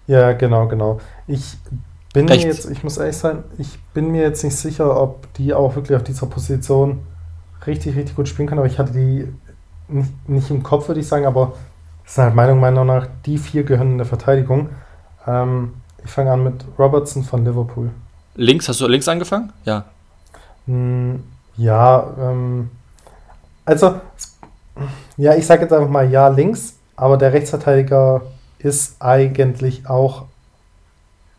[0.07, 1.01] Ja, genau, genau.
[1.27, 1.57] Ich
[2.13, 2.45] bin Rechts.
[2.45, 5.77] mir jetzt, ich muss ehrlich sein, ich bin mir jetzt nicht sicher, ob die auch
[5.77, 7.01] wirklich auf dieser Position
[7.67, 9.33] richtig, richtig gut spielen kann, aber ich hatte die
[9.89, 11.55] nicht, nicht im Kopf, würde ich sagen, aber
[12.05, 14.71] das ist halt Meinung meiner Meinung nach, die vier gehören in der Verteidigung.
[15.27, 17.91] Ähm, ich fange an mit Robertson von Liverpool.
[18.35, 19.53] Links, hast du links angefangen?
[19.65, 19.85] Ja.
[20.67, 21.23] Hm,
[21.57, 22.71] ja, ähm,
[23.65, 24.01] also,
[25.17, 28.23] ja, ich sage jetzt einfach mal ja links, aber der Rechtsverteidiger
[28.59, 30.25] ist eigentlich auch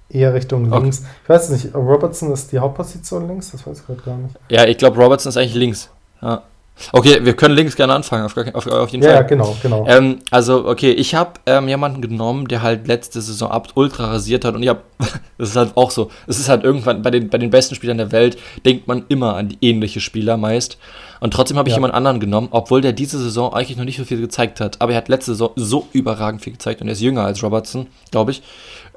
[0.09, 0.99] eher Richtung links.
[0.99, 1.07] Okay.
[1.23, 4.35] Ich weiß nicht, Robertson ist die Hauptposition links, das weiß ich gerade gar nicht.
[4.49, 5.89] Ja, ich glaube, Robertson ist eigentlich links.
[6.21, 6.43] Ja.
[6.91, 9.21] Okay, wir können links gerne anfangen, auf, auf, auf jeden Ja, Fall.
[9.21, 9.85] ja, genau, genau.
[9.87, 14.43] Ähm, also, okay, ich habe ähm, jemanden genommen, der halt letzte Saison ab ultra rasiert
[14.43, 14.81] hat und ich habe,
[15.37, 17.97] das ist halt auch so, es ist halt irgendwann bei den, bei den besten Spielern
[17.99, 20.77] der Welt, denkt man immer an ähnliche Spieler meist.
[21.19, 21.77] Und trotzdem habe ich Ja.
[21.77, 24.81] jemand anderen genommen, obwohl der diese Saison eigentlich noch nicht so viel gezeigt hat.
[24.81, 27.87] Aber er hat letzte Saison so überragend viel gezeigt und er ist jünger als Robertson,
[28.11, 28.41] glaube ich.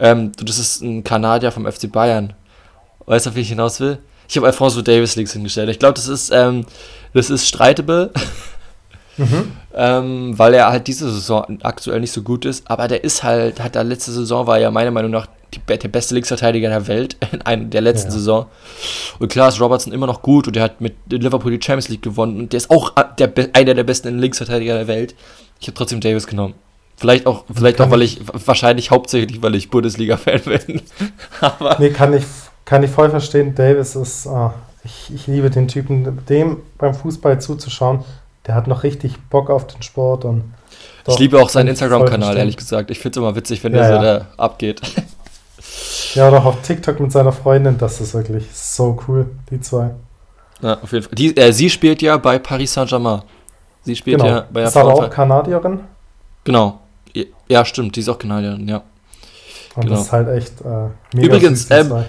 [0.01, 2.33] Ähm, das ist ein Kanadier vom FC Bayern.
[3.05, 3.99] Weißt du, auf wie ich hinaus will?
[4.29, 5.69] Ich habe Alfonso Davis links hingestellt.
[5.69, 6.67] Ich glaube, das ist, ähm,
[7.17, 8.13] das ist streitable.
[9.19, 9.53] Mhm.
[9.75, 13.63] ähm, weil er halt diese Saison aktuell nicht so gut ist, aber der ist halt,
[13.63, 17.17] hat da letzte Saison war ja meiner Meinung nach die, der beste Linksverteidiger der Welt
[17.33, 18.13] in einer der letzten Ja.
[18.13, 18.47] Saison.
[19.19, 22.03] Und klar ist Robertson immer noch gut und der hat mit Liverpool die Champions League
[22.03, 25.15] gewonnen und der ist auch der, be- einer der besten Linksverteidiger der Welt.
[25.61, 26.53] Ich habe trotzdem Davis genommen.
[26.99, 30.83] Vielleicht auch, vielleicht Kann auch, weil ich, wahrscheinlich hauptsächlich, weil ich Bundesliga-Fan bin.
[31.41, 32.25] aber Nee, kann ich,
[32.67, 33.55] kann ich voll verstehen.
[33.55, 34.53] Davis ist, ah,
[34.87, 38.05] ich, ich liebe den Typen, dem beim Fußball zuzuschauen.
[38.47, 41.71] Der hat noch richtig Bock auf den Sport und ich doch, liebe auch seinen ich
[41.73, 42.91] Instagram-Kanal, ehrlich gesagt.
[42.91, 44.19] Ich finde es immer witzig, wenn Ja, der so ja.
[44.19, 44.81] da abgeht.
[46.15, 49.91] Ja, auch auf TikTok mit seiner Freundin, das ist wirklich so cool, die zwei.
[50.63, 51.15] Ja, auf jeden Fall.
[51.15, 53.23] Die, äh, sie spielt ja bei Paris Saint-Germain.
[53.83, 54.31] Sie spielt Genau.
[54.31, 55.81] ja bei der ist aber auch Kanadierin
[56.45, 56.81] Genau.
[57.49, 58.83] Ja, stimmt, die ist auch Kanadierin, ja.
[59.75, 59.97] und Genau.
[59.97, 61.93] das ist halt echt äh, mega Übrigens, süß, ähm.
[61.93, 62.05] Äh,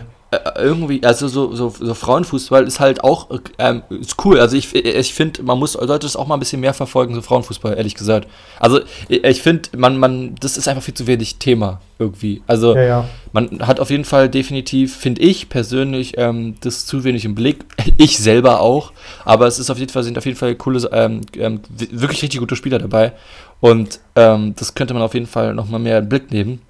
[0.58, 4.40] irgendwie, also so, so, so Frauenfußball ist halt auch ähm, ist cool.
[4.42, 7.22] Also ich, ich finde, man muss sollte es auch mal ein bisschen mehr verfolgen, so
[7.22, 8.28] Frauenfußball, ehrlich gesagt.
[8.60, 12.42] Also ich, ich finde, man, man, das ist einfach viel zu wenig Thema irgendwie.
[12.46, 13.10] Also ja, ja.
[13.32, 17.64] man hat auf jeden Fall definitiv, finde ich persönlich, ähm, das zu wenig im Blick.
[18.00, 18.92] Ich selber auch.
[19.26, 22.22] Aber es ist auf jeden Fall, sind auf jeden Fall coole, ähm, ähm, wi- wirklich
[22.22, 23.14] richtig gute Spieler dabei.
[23.60, 26.62] Und ähm, das könnte man auf jeden Fall nochmal mehr in den Blick nehmen.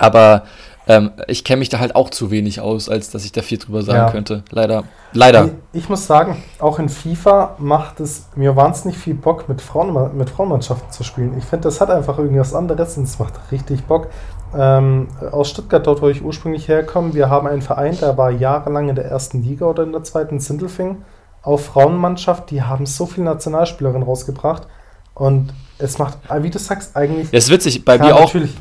[0.00, 0.42] Aber
[0.88, 3.58] ähm, ich kenne mich da halt auch zu wenig aus, als dass ich da viel
[3.58, 4.10] drüber sagen Ja.
[4.10, 4.42] könnte.
[4.50, 4.84] Leider.
[5.12, 5.50] Leider.
[5.72, 10.16] Ich, ich muss sagen, auch in FIFA macht es mir wahnsinnig viel Bock, mit, Frauen,
[10.16, 11.36] mit Frauenmannschaften zu spielen.
[11.38, 14.08] Ich finde, das hat einfach irgendwas anderes und es macht richtig Bock.
[14.56, 18.88] Ähm, aus Stuttgart, dort wo ich ursprünglich herkomme, wir haben einen Verein, der war jahrelang
[18.88, 21.02] in der ersten Liga oder in der zweiten Sindelfing.
[21.42, 24.66] Auch Frauenmannschaft, die haben so viele Nationalspielerinnen rausgebracht.
[25.14, 27.30] Und es macht, wie du sagst, eigentlich.
[27.30, 28.56] Ja, ist witzig, bei mir auch, Natürlich,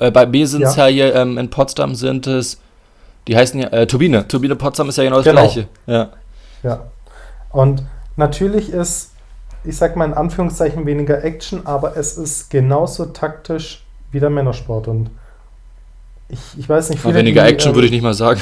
[0.00, 0.88] äh, bei mir sind es Ja.
[0.88, 2.58] ja hier ähm, in Potsdam sind es,
[3.28, 4.26] die heißen ja, äh, Turbine.
[4.26, 5.40] Turbine Potsdam ist ja genau das Genau.
[5.42, 5.66] gleiche.
[5.86, 6.10] Ja.
[6.62, 6.80] Ja.
[7.50, 7.82] Und
[8.16, 9.10] natürlich ist,
[9.64, 14.88] ich sag mal in Anführungszeichen weniger Action, aber es ist genauso taktisch wie der Männersport.
[14.88, 15.10] Und
[16.28, 18.40] ich, ich weiß nicht, Aber weniger die, Action ähm, würde ich nicht mal sagen.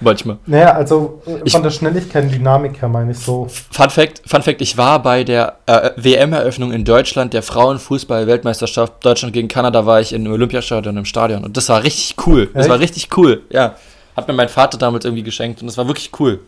[0.00, 0.38] Manchmal.
[0.46, 3.48] Naja, also Ich- von der Schnelligkeit und Dynamik her meine ich so.
[3.48, 9.32] Fun Fact, Fun Fact, ich war bei der äh, WM-Eröffnung in Deutschland, der Frauenfußball-Weltmeisterschaft Deutschland
[9.34, 12.46] gegen Kanada, war ich im Olympiastadion im Stadion und das war richtig cool.
[12.54, 12.70] Das Echt?
[12.70, 13.74] war richtig cool, ja.
[14.16, 16.40] Hat mir mein Vater damals irgendwie geschenkt und das war wirklich cool.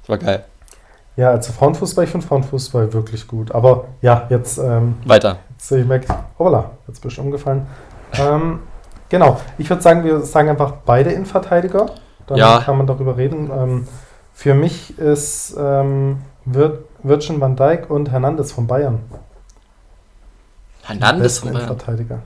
[0.00, 0.44] Das war geil.
[1.16, 3.50] Ja, also Frauenfußball, ich finde Frauenfußball wirklich gut.
[3.52, 5.38] Aber ja, jetzt, ähm, Weiter.
[5.50, 6.06] jetzt ich merke,
[6.38, 7.66] hoppala, jetzt bist du umgefallen.
[8.14, 8.60] ähm,
[9.08, 11.86] genau, ich würde sagen, wir sagen einfach beide Innenverteidiger.
[12.28, 12.60] Dann Ja.
[12.60, 13.50] kann man darüber reden.
[13.50, 13.88] Ähm,
[14.34, 19.00] für mich ist ähm, Wir Virgin van Dijk und Hernandez von Bayern.
[20.82, 21.66] Hernandez von Bayern.
[21.66, 22.18] Innenverteidiger.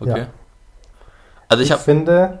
[0.00, 0.18] Okay.
[0.20, 0.26] ja.
[1.48, 2.40] Also ich Ich finde,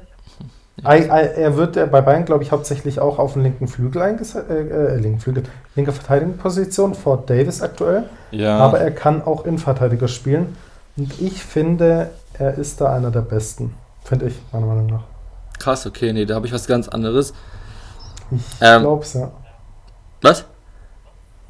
[0.84, 4.60] ei- er wird bei Bayern, glaube ich, hauptsächlich auch auf den linken Flügel eingesetzt, äh,
[4.94, 5.44] äh, linken Flügel,
[5.74, 8.04] linke Verteidigungsposition vor Davis aktuell.
[8.30, 8.58] ja.
[8.58, 10.56] Aber er kann auch Innenverteidiger spielen.
[10.96, 13.74] Und ich finde, er ist da einer der Besten.
[14.04, 15.02] Finde ich, meiner Meinung nach.
[15.58, 17.32] Krass, okay, nee, da habe ich was ganz anderes.
[18.30, 19.30] Ich Ähm, glaub's, ja.
[20.22, 20.44] Was?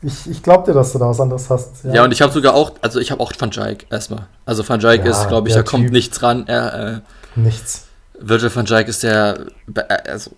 [0.00, 1.84] Ich, ich glaub dir, dass du da was anderes hast.
[1.84, 4.28] Ja, und ich habe sogar auch, also ich habe auch Van Dijk erstmal.
[4.46, 5.92] Also Van Dijk Ja, ist, glaube ich, der da kommt Typ.
[5.92, 6.46] nichts ran.
[6.46, 7.00] Er, äh,
[7.40, 7.86] Nichts.
[8.20, 10.30] Virgil van Dijk ist der, äh, also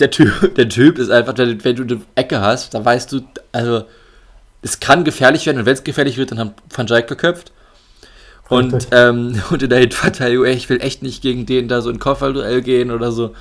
[0.00, 3.20] der Typ, der Typ ist einfach, wenn, wenn du eine Ecke hast, da weißt du,
[3.52, 3.84] also
[4.62, 7.52] es kann gefährlich werden und wenn es gefährlich wird, dann haben Van Dijk verköpft.
[8.48, 11.90] Und, ähm, und in der Hinterverteidigung, ey, ich will echt nicht gegen den da so
[11.90, 13.34] ein Kopfballduell gehen oder so.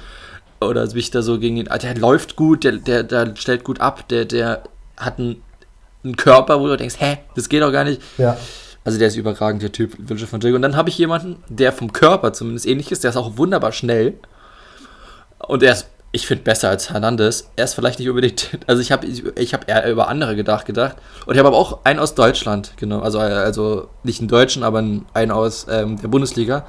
[0.60, 1.68] Oder mich da so gegen ihn.
[1.70, 4.64] ah, Der läuft gut, der, der, der stellt gut ab, der, der
[4.98, 5.42] hat einen,
[6.04, 8.02] einen Körper, wo du denkst, hä, das geht doch gar nicht.
[8.18, 8.38] Ja.
[8.84, 10.56] Also der ist überragend, der Typ, Virgil van Dijk.
[10.56, 13.72] Und dann habe ich jemanden, der vom Körper zumindest ähnlich ist, der ist auch wunderbar
[13.72, 14.14] schnell.
[15.40, 17.50] Und er ist, ich finde, besser als Hernandez.
[17.56, 20.98] Er ist vielleicht nicht unbedingt, also ich habe ich hab eher über andere gedacht, gedacht.
[21.26, 23.00] Und ich habe aber auch einen aus Deutschland, genau.
[23.00, 26.66] Also, also nicht einen Deutschen, aber einen aus ähm, der Bundesliga.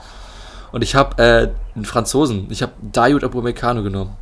[0.72, 2.46] Und ich habe äh, einen Franzosen.
[2.50, 4.16] Ich habe Dayot Upamecano genommen.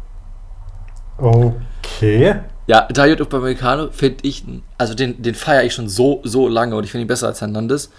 [1.18, 2.40] Okay.
[2.66, 4.44] Ja, Dayot Upamecano finde ich,
[4.76, 7.40] also den, den feiere ich schon so, so lange und ich finde ihn besser als
[7.40, 7.90] Hernandez.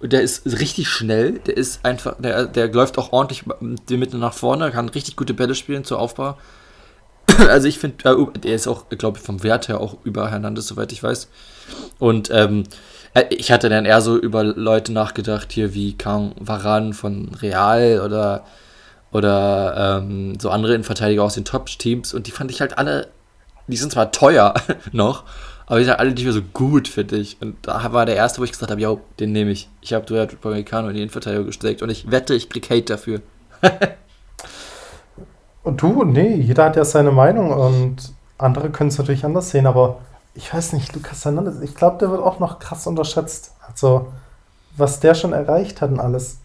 [0.00, 3.44] Und der ist richtig schnell, der ist einfach, der, der läuft auch ordentlich
[3.88, 6.36] die Mitte nach vorne, kann richtig gute Bälle spielen zur Aufbau.
[7.48, 10.66] also ich finde, äh, der ist auch, glaube ich, vom Wert her auch über Hernandez,
[10.66, 11.28] soweit ich weiß.
[11.98, 12.64] Und ähm,
[13.14, 18.00] äh, ich hatte dann eher so über Leute nachgedacht, hier wie Kang Varan von Real
[18.04, 18.44] oder,
[19.12, 22.14] oder ähm, so andere Innenverteidiger aus den Top-Teams.
[22.14, 23.08] Und die fand ich halt alle,
[23.66, 24.54] die sind zwar teuer
[24.92, 25.24] noch,
[25.66, 27.36] aber die sind halt alle nicht mehr so gut, finde ich.
[27.40, 29.68] Und da war der erste, wo ich gesagt habe, ja, den nehme ich.
[29.80, 33.20] Ich habe Duert Upamecano in die Innenverteidigung gesteckt und ich wette, ich krieg Hate dafür.
[35.64, 39.66] und du, nee, jeder hat ja seine Meinung und andere können es natürlich anders sehen,
[39.66, 39.98] aber
[40.34, 43.52] ich weiß nicht, Lukas Hernandez, ich glaube, der wird auch noch krass unterschätzt.
[43.68, 44.08] Also,
[44.76, 46.38] was der schon erreicht hat und alles.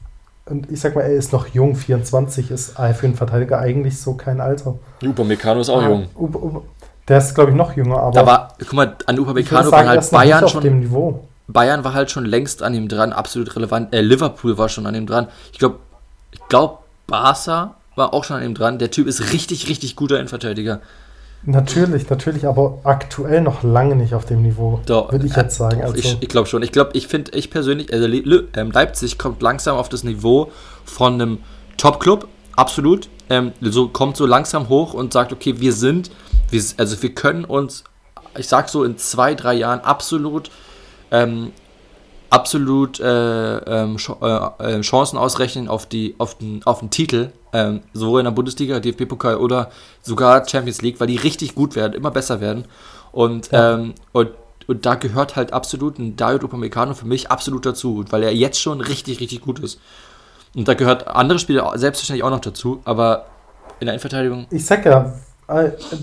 [0.46, 4.14] Und ich sag mal, er ist noch jung, 24 ist für einen Verteidiger eigentlich so
[4.14, 4.76] kein Alter.
[5.04, 6.08] Upamecano ist auch ah, jung.
[6.16, 6.62] Upa, Upa,
[7.08, 8.12] der ist, glaube ich, noch jünger, aber.
[8.12, 10.62] Da war, guck mal, an Upamecano war halt Bayern schon.
[10.62, 11.28] dem Niveau.
[11.48, 13.94] Bayern war halt schon längst an ihm dran, absolut relevant.
[13.94, 15.28] Äh, Liverpool war schon an ihm dran.
[15.54, 15.78] Ich glaube,
[16.32, 18.80] ich glaube, Barca war auch schon an ihm dran.
[18.80, 20.82] Der Typ ist richtig, richtig guter Innenverteidiger.
[21.44, 25.82] Natürlich, natürlich, aber aktuell noch lange nicht auf dem Niveau, würde ich jetzt sagen.
[25.82, 25.96] Also.
[25.96, 26.64] Ich, ich glaube schon.
[26.64, 30.52] Ich glaube, ich finde, ich persönlich, also ähm, Leipzig kommt langsam auf das Niveau
[30.84, 31.40] von einem
[31.78, 33.10] Top-Club, absolut.
[33.30, 36.12] Ähm, so kommt so langsam hoch und sagt, okay, wir sind,
[36.50, 37.84] wir, also wir können uns,
[38.38, 40.50] ich sag so in zwei, drei Jahren absolut
[41.12, 41.52] ähm,
[42.30, 47.82] absolut äh, ähm, äh, äh, Chancen ausrechnen auf, die, auf, den, auf den Titel, ähm,
[47.94, 49.70] sowohl in der Bundesliga, DFB-Pokal oder
[50.02, 52.66] sogar Champions League, weil die richtig gut werden, immer besser werden.
[53.12, 53.76] Und, ja.
[53.76, 54.32] ähm, und,
[54.68, 58.62] und da gehört halt absolut ein Dario Upamecano für mich absolut dazu, weil er jetzt
[58.62, 59.80] schon richtig, richtig gut ist.
[60.56, 63.26] Und da gehört andere Spieler selbstverständlich auch noch dazu, aber
[63.80, 64.48] in der Innenverteidigung.
[64.50, 65.14] Ich sag ja,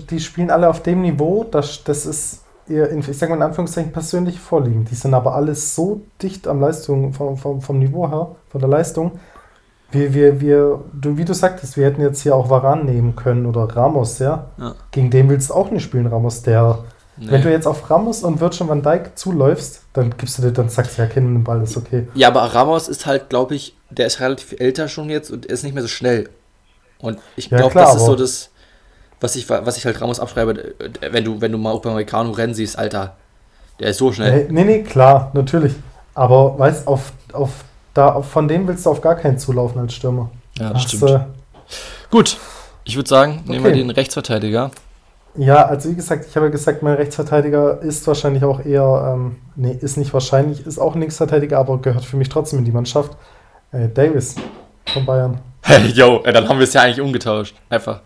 [0.09, 3.91] die spielen alle auf dem Niveau, das, das ist ihr, ich sag mal in Anführungszeichen,
[3.91, 4.85] persönliche Vorlieben.
[4.85, 8.69] Die sind aber alles so dicht am Leistung, vom, vom, vom Niveau her, von der
[8.69, 9.13] Leistung.
[9.91, 13.45] Wir, wir, wir, du, wie du sagtest, wir hätten jetzt hier auch Varan nehmen können
[13.45, 14.47] oder Ramos, ja?
[14.57, 14.75] ja.
[14.91, 16.79] Gegen den willst du auch nicht spielen, Ramos, der.
[17.17, 17.31] Nee.
[17.31, 20.67] Wenn du jetzt auf Ramos und Virgil van Dijk zuläufst, dann gibst du dir, dann
[20.67, 22.09] sagst du ja, kennen den Ball, ist okay.
[22.13, 25.63] Ja, aber Ramos ist halt, glaube ich, der ist relativ älter schon jetzt und ist
[25.63, 26.29] nicht mehr so schnell.
[26.99, 28.49] Und ich glaube, ja, das ist so das
[29.19, 32.77] was ich, was ich halt Ramos abschreibe, wenn du, wenn du mal Upamecano rennen siehst,
[32.77, 33.15] Alter,
[33.79, 34.47] der ist so schnell.
[34.49, 35.73] Nee, nee, klar, natürlich.
[36.13, 37.51] Aber weißt auf, auf,
[37.93, 40.29] da, von dem willst du auf gar keinen zulaufen als Stürmer.
[40.57, 41.09] Ja, das, stimmt.
[41.09, 41.19] Äh,
[42.09, 42.37] Gut,
[42.83, 43.75] ich würde sagen, nehmen okay.
[43.75, 44.71] wir den Rechtsverteidiger.
[45.37, 49.35] Ja, also wie gesagt, ich habe ja gesagt, mein Rechtsverteidiger ist wahrscheinlich auch eher, ähm,
[49.57, 52.71] nee, ist nicht wahrscheinlich, ist auch ein Linksverteidiger, aber gehört für mich trotzdem in die
[52.71, 53.17] Mannschaft.
[53.73, 54.35] Äh, Davis
[54.93, 55.39] von Bayern.
[55.61, 57.55] Hey, yo, dann haben wir es ja eigentlich umgetauscht.
[57.69, 58.01] Einfach.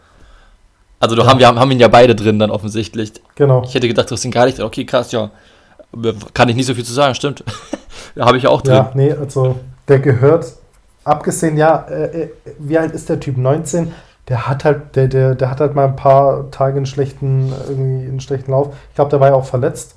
[0.99, 1.27] Also du ja.
[1.27, 3.13] haben, wir haben, haben ihn ja beide drin dann offensichtlich.
[3.35, 3.63] Genau.
[3.63, 4.59] Ich hätte gedacht, du hast ihn gar nicht.
[4.59, 5.31] Okay, krass, ja.
[6.33, 7.43] Kann ich nicht so viel zu sagen, stimmt.
[8.15, 8.75] da habe ich auch drin.
[8.75, 9.55] Ja, nee, also
[9.87, 10.53] der gehört,
[11.03, 13.37] abgesehen, ja, äh, äh, wie alt ist der Typ?
[13.37, 13.91] 19?
[14.27, 18.07] Der hat halt, der, der, der hat halt mal ein paar Tage einen schlechten, irgendwie
[18.07, 18.75] einen schlechten Lauf.
[18.89, 19.95] Ich glaube, der war ja auch verletzt.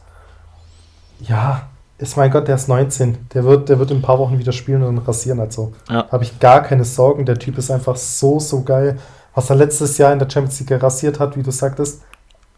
[1.21, 3.29] Ja, ist mein Gott, der ist 19.
[3.35, 5.39] Der wird, der wird in ein paar Wochen wieder spielen und rasieren.
[5.41, 6.07] Also ja.
[6.11, 7.27] habe ich gar keine Sorgen.
[7.27, 8.99] Der Typ ist einfach so, so geil
[9.35, 12.03] was er letztes Jahr in der Champions League rasiert hat, wie du sagtest,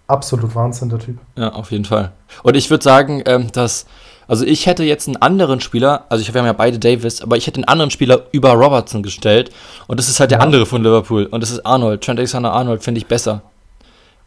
[0.07, 1.19] absolut Wahnsinn, der Typ.
[1.37, 2.13] Ja, auf jeden Fall.
[2.43, 3.87] Und ich würde sagen, ähm, dass,
[4.27, 7.37] also ich hätte jetzt einen anderen Spieler, also ich, wir haben ja beide Davis, aber
[7.37, 9.51] ich hätte einen anderen Spieler über Robertson gestellt
[9.87, 10.39] und das ist halt ja.
[10.39, 12.03] der andere von Liverpool und das ist Arnold.
[12.03, 13.43] Trent Alexander-Arnold finde ich besser.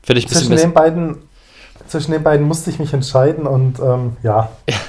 [0.01, 0.67] Finde ich ein bisschen zwischen besser.
[0.67, 1.17] Den beiden,
[1.87, 4.49] zwischen den beiden musste ich mich entscheiden und ähm, ja.
[4.69, 4.75] ja.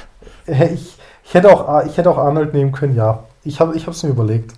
[0.50, 3.24] Ich, ich, hätte auch, ich hätte auch Arnold nehmen können, ja.
[3.44, 4.54] Ich habe es mir überlegt.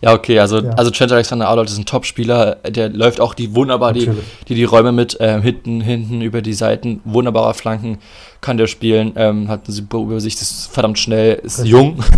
[0.00, 0.70] Ja, okay, also, ja.
[0.70, 4.10] also Trent Alexander-Arnold ist ein Top-Spieler, der läuft auch die wunderbar, die,
[4.48, 7.98] die, die Räume mit äh, hinten, hinten über die Seiten, wunderbarer Flanken
[8.40, 11.68] kann der spielen, ähm, hat eine Übersicht, ist verdammt schnell, ist okay.
[11.68, 12.04] jung.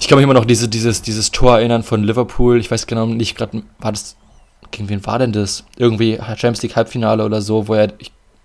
[0.00, 3.06] Ich kann mich immer noch diese, dieses, dieses Tor erinnern von Liverpool, ich weiß genau
[3.06, 4.16] nicht, gerade war das,
[4.70, 5.64] gegen wen war denn das?
[5.76, 7.92] Irgendwie Champions League Halbfinale oder so, wo er,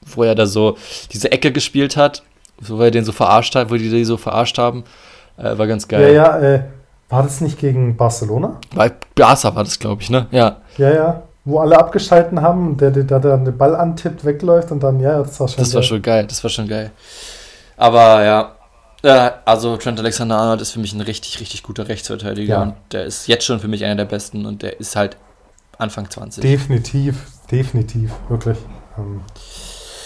[0.05, 0.77] wo er da so
[1.13, 2.21] diese Ecke gespielt hat,
[2.59, 4.83] wo er den so verarscht hat, wo die die so verarscht haben,
[5.37, 6.13] äh, war ganz geil.
[6.13, 6.63] Ja, ja, äh,
[7.09, 8.59] war das nicht gegen Barcelona?
[8.75, 10.27] Bei Barca war das, glaube ich, ne?
[10.31, 10.57] Ja.
[10.77, 11.23] Ja, ja.
[11.45, 15.19] Wo alle abgeschalten haben und der, der, der den Ball antippt, wegläuft und dann, ja,
[15.19, 15.75] das war schon Das geil.
[15.75, 16.91] war schon geil, das war schon geil.
[17.77, 18.55] Aber ja,
[19.03, 22.61] äh, also Trent Alexander-Arnold ist für mich ein richtig, richtig guter Rechtsverteidiger ja.
[22.63, 25.15] und der ist jetzt schon für mich einer der besten und der ist halt
[25.77, 26.41] Anfang 20.
[26.41, 28.57] Definitiv, definitiv, wirklich.
[28.97, 29.21] Ähm,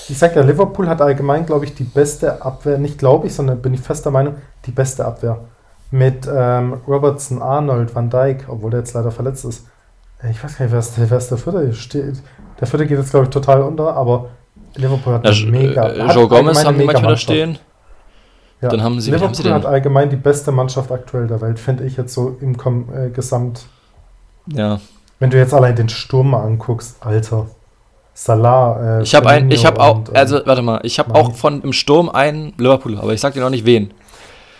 [0.09, 3.61] ich sag ja, Liverpool hat allgemein, glaube ich, die beste Abwehr, nicht glaube ich, sondern
[3.61, 5.39] bin ich fester Meinung, die beste Abwehr
[5.91, 9.67] mit ähm, Robertson, Arnold, Van Dyke, obwohl der jetzt leider verletzt ist.
[10.29, 11.73] Ich weiß gar nicht, wer ist, wer ist der Vierte?
[11.73, 12.23] Steht,
[12.59, 14.29] der Vierte geht jetzt, glaube ich, total unter, aber
[14.75, 15.89] Liverpool hat eine mega.
[15.89, 17.57] Äh, Joe Gomez haben die manchmal da stehen.
[18.61, 18.69] Ja.
[18.69, 21.83] Dann haben sie, Liverpool haben sie hat allgemein die beste Mannschaft aktuell der Welt, finde
[21.83, 23.65] ich jetzt so im Kom äh, Gesamt.
[24.47, 24.79] Ja.
[25.19, 27.47] Wenn du jetzt allein den Sturm mal anguckst, Alter.
[28.13, 28.99] Salah.
[28.99, 31.61] Äh, ich habe ein, ich habe auch, und, also warte mal, ich habe auch von
[31.61, 33.93] im Sturm einen Liverpool, aber ich sag dir noch nicht wen.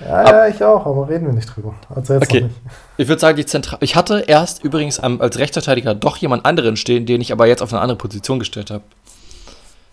[0.07, 1.73] Ja, ja, ich auch, aber reden wir nicht drüber.
[1.93, 2.49] Also jetzt okay.
[2.97, 3.79] Ich würde sagen, die Zentral.
[3.81, 7.71] Ich hatte erst übrigens als Rechtsverteidiger doch jemand anderen stehen, den ich aber jetzt auf
[7.71, 8.83] eine andere Position gestellt habe.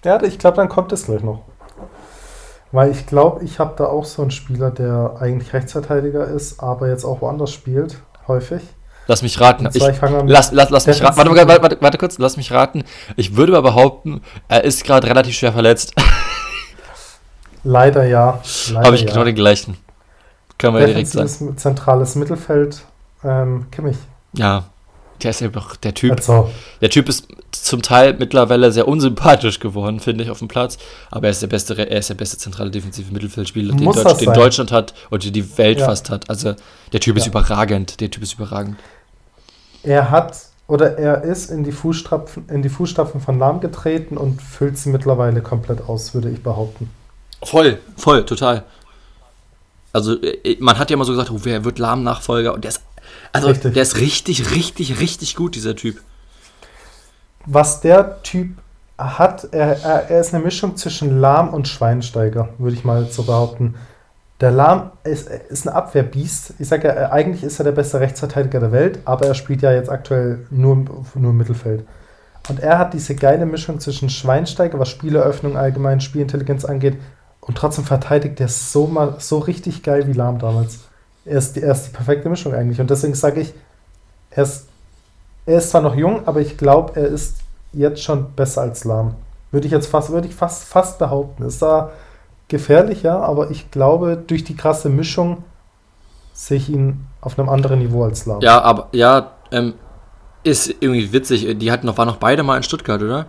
[0.04, 1.42] Ja, ich glaube, dann kommt es gleich noch.
[2.70, 6.88] Weil ich glaube, ich habe da auch so einen Spieler, der eigentlich Rechtsverteidiger ist, aber
[6.88, 8.62] jetzt auch woanders spielt, häufig.
[9.06, 9.66] Lass mich raten.
[9.72, 11.16] Ich, lass, lass, lass mich raten.
[11.16, 12.84] Warte, warte, warte, warte, kurz, lass mich raten.
[13.16, 15.94] Ich würde aber behaupten, er ist gerade relativ schwer verletzt.
[17.64, 18.38] Leider ja.
[18.74, 19.08] Habe ich ja.
[19.08, 19.78] genau den gleichen.
[20.58, 21.56] Kann man direkt sagen.
[21.56, 22.82] Zentrales Mittelfeld,
[23.24, 23.96] ähm, Kimmich.
[24.32, 24.64] Ja,
[25.22, 26.12] der ist doch der Typ.
[26.12, 26.50] Also.
[26.80, 30.78] Der Typ ist zum Teil mittlerweile sehr unsympathisch geworden, finde ich, auf dem Platz.
[31.10, 34.32] Aber er ist der beste, er ist der beste zentrale defensive Mittelfeldspieler, den, Deutsch, den,
[34.32, 35.86] Deutschland hat und die Welt ja.
[35.86, 36.28] fast hat.
[36.28, 36.54] Also
[36.92, 37.22] der Typ ja.
[37.22, 38.00] ist überragend.
[38.00, 38.76] Der Typ ist überragend.
[39.82, 40.36] Er hat
[40.66, 44.90] oder er ist in die Fußstapfen, in die Fußstapfen von Lahm getreten und füllt sie
[44.90, 46.90] mittlerweile komplett aus, würde ich behaupten.
[47.42, 48.64] Voll, voll, total.
[49.92, 52.54] Also äh, man hat ja immer so gesagt, oh, wer wird Lahm-Nachfolger?
[52.54, 52.82] Und der ist,
[53.32, 53.74] also richtig.
[53.74, 56.00] der ist richtig, richtig, richtig gut, dieser Typ.
[57.46, 58.58] Was der Typ
[58.98, 63.22] hat, er, er, er ist eine Mischung zwischen Lahm und Schweinsteiger, würde ich mal so
[63.22, 63.76] behaupten.
[64.40, 66.54] Der Lahm ist, ist ein Abwehrbiest.
[66.58, 69.72] Ich sage ja, eigentlich ist er der beste Rechtsverteidiger der Welt, aber er spielt ja
[69.72, 70.76] jetzt aktuell nur,
[71.14, 71.84] nur im Mittelfeld.
[72.48, 76.98] Und er hat diese geile Mischung zwischen Schweinsteiger, was Spieleröffnung allgemein, Spielintelligenz angeht,
[77.48, 80.80] und trotzdem verteidigt er so, mal, so richtig geil wie Lahm damals.
[81.24, 82.78] Er ist, die, er ist die perfekte Mischung eigentlich.
[82.78, 83.54] Und deswegen sage ich,
[84.30, 84.66] er ist,
[85.46, 87.38] er ist zwar noch jung, aber ich glaube, er ist
[87.72, 89.14] jetzt schon besser als Lahm.
[89.50, 91.42] Würde ich jetzt fast, würde ich fast, fast behaupten.
[91.42, 91.90] Ist da
[92.48, 95.42] gefährlich, ja, aber ich glaube, durch die krasse Mischung
[96.34, 98.42] sehe ich ihn auf einem anderen Niveau als Lahm.
[98.42, 99.72] Ja, aber ja, ähm,
[100.44, 101.58] ist irgendwie witzig.
[101.58, 103.26] Die hatten noch, waren noch beide mal in Stuttgart, oder?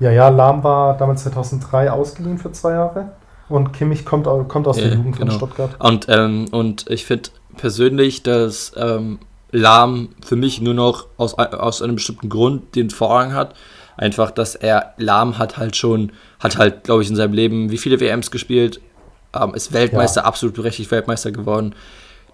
[0.00, 3.12] Ja, ja, Lahm war damals 2003 ausgeliehen für zwei Jahre
[3.48, 5.32] und Kimmich kommt, kommt aus der Jugend genau.
[5.32, 5.70] von Stuttgart.
[5.78, 9.18] Und, ähm, und ich finde persönlich, dass ähm,
[9.50, 13.54] Lahm für mich nur noch aus, aus einem bestimmten Grund den Vorrang hat.
[13.96, 17.78] Einfach, dass er, Lahm hat halt schon, hat halt, glaube ich, in seinem Leben wie
[17.78, 18.80] viele WMs gespielt,
[19.34, 20.26] ähm, ist Weltmeister, ja.
[20.26, 21.74] absolut berechtigt Weltmeister geworden.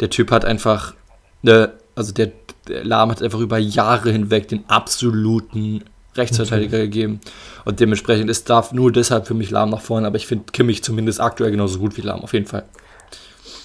[0.01, 0.95] Der Typ hat einfach,
[1.43, 2.33] ne, also der,
[2.69, 5.85] der Lahm hat einfach über Jahre hinweg den absoluten
[6.17, 6.87] Rechtsverteidiger okay.
[6.87, 7.21] gegeben.
[7.65, 10.83] Und dementsprechend ist darf nur deshalb für mich Lahm nach vorne, aber ich finde Kimmich
[10.83, 12.65] zumindest aktuell genauso gut wie Lahm, auf jeden Fall.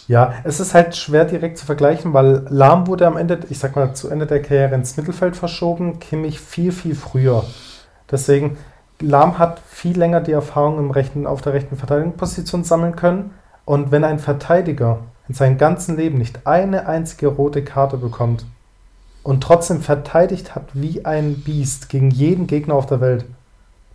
[0.07, 3.75] Ja, es ist halt schwer direkt zu vergleichen, weil Lahm wurde am Ende, ich sag
[3.75, 7.45] mal, zu Ende der Karriere ins Mittelfeld verschoben, Kimmich viel, viel früher.
[8.09, 8.57] Deswegen,
[9.01, 13.35] Lahm hat viel länger die Erfahrung im rechten, auf der rechten Verteidigungsposition sammeln können.
[13.65, 18.45] Und wenn ein Verteidiger in seinem ganzen Leben nicht eine einzige rote Karte bekommt,
[19.23, 23.25] und trotzdem verteidigt hat wie ein Biest gegen jeden Gegner auf der Welt,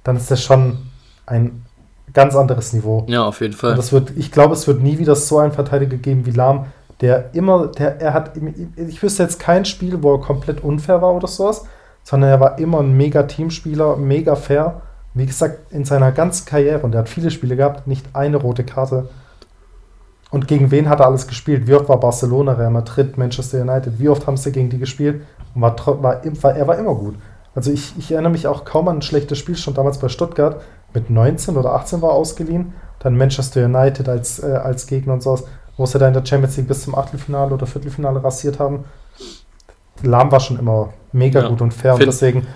[0.02, 0.78] dann ist das schon
[1.26, 1.64] ein
[2.12, 3.04] ganz anderes Niveau.
[3.08, 3.72] Ja, auf jeden Fall.
[3.72, 6.66] Und das wird, ich glaube, es wird nie wieder so einen Verteidiger geben wie Lahm,
[7.00, 8.32] der immer, der, er hat,
[8.76, 11.64] ich wüsste jetzt kein Spiel, wo er komplett unfair war oder sowas,
[12.02, 14.82] sondern er war immer ein mega Teamspieler, mega fair.
[15.14, 18.64] Wie gesagt, in seiner ganzen Karriere, und er hat viele Spiele gehabt, nicht eine rote
[18.64, 19.08] Karte.
[20.34, 21.68] Und gegen wen hat er alles gespielt?
[21.68, 24.00] Wie oft war Barcelona, Real Madrid, Manchester United?
[24.00, 25.22] Wie oft haben sie gegen die gespielt?
[25.54, 27.14] Und war, war, er war immer gut.
[27.54, 30.60] Also ich, ich erinnere mich auch kaum an ein schlechtes Spiel, schon damals bei Stuttgart.
[30.92, 32.72] Mit 19 oder 18 war er ausgeliehen.
[32.98, 35.44] Dann Manchester United als, äh, als Gegner und sowas,
[35.76, 38.86] wo sie da in der Champions League bis zum Achtelfinale oder Viertelfinale rasiert haben.
[40.02, 41.48] Lahm war schon immer mega ja.
[41.48, 41.92] gut und fair.
[41.92, 42.46] Find, und deswegen.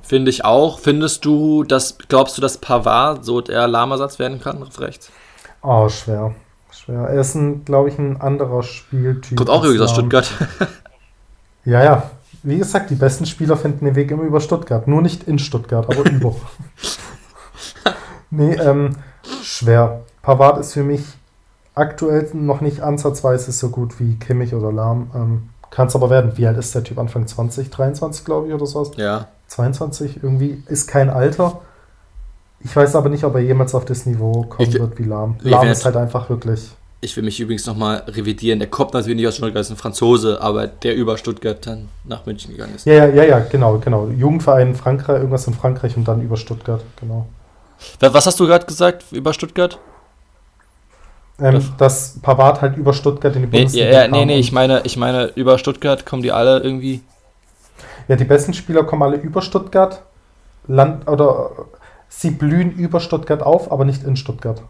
[0.00, 0.78] Finde ich auch.
[0.78, 5.10] Findest du, dass, glaubst du, dass Pavard so der Lahmersatz werden kann auf rechts?
[5.60, 6.36] Oh, schwer
[6.74, 7.00] schwer.
[7.02, 9.36] Er ist, glaube ich, ein anderer Spieltyp.
[9.36, 10.30] Kommt auch übrigens aus Stuttgart.
[11.64, 12.10] ja, ja.
[12.42, 14.88] Wie gesagt, die besten Spieler finden den Weg immer über Stuttgart.
[14.88, 16.34] Nur nicht in Stuttgart, aber über.
[18.30, 18.96] nee, ähm,
[19.42, 20.02] schwer.
[20.22, 21.04] Pavard ist für mich
[21.74, 25.10] aktuell noch nicht ansatzweise so gut wie Kimmich oder Lahm.
[25.14, 26.36] Ähm, Kann es aber werden.
[26.36, 26.98] Wie alt ist der Typ?
[26.98, 28.90] Anfang 20, 23, glaube ich, oder sowas?
[28.96, 29.28] Ja.
[29.48, 31.60] 22, irgendwie ist kein Alter.
[32.64, 35.36] Ich weiß aber nicht, ob er jemals auf das Niveau kommen ich, wird wie Lahm.
[35.40, 36.70] Lahm ist halt einfach wirklich.
[37.00, 38.60] Ich will mich übrigens nochmal revidieren.
[38.60, 42.24] Der kommt natürlich nicht aus Stuttgart, ist ein Franzose, aber der über Stuttgart dann nach
[42.26, 42.86] München gegangen ist.
[42.86, 44.06] Ja, ja, ja, ja genau, genau.
[44.06, 47.26] Jugendverein in Frankreich, irgendwas in Frankreich und dann über Stuttgart, genau.
[47.98, 49.80] Was hast du gerade gesagt über Stuttgart?
[51.40, 54.82] Ähm, dass Pavard halt über Stuttgart in die Bundesliga nee, ja, Nee, nee, ich meine,
[54.84, 57.00] ich meine, über Stuttgart kommen die alle irgendwie.
[58.06, 60.02] Ja, die besten Spieler kommen alle über Stuttgart.
[60.68, 61.50] Land oder
[62.14, 64.62] sie blühen über Stuttgart auf, aber nicht in Stuttgart.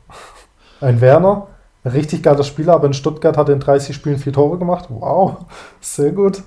[0.81, 1.49] Ein Werner,
[1.85, 4.87] richtig geiler Spieler, aber in Stuttgart hat er in 30 Spielen vier Tore gemacht.
[4.89, 5.39] Wow,
[5.81, 6.43] sehr gut.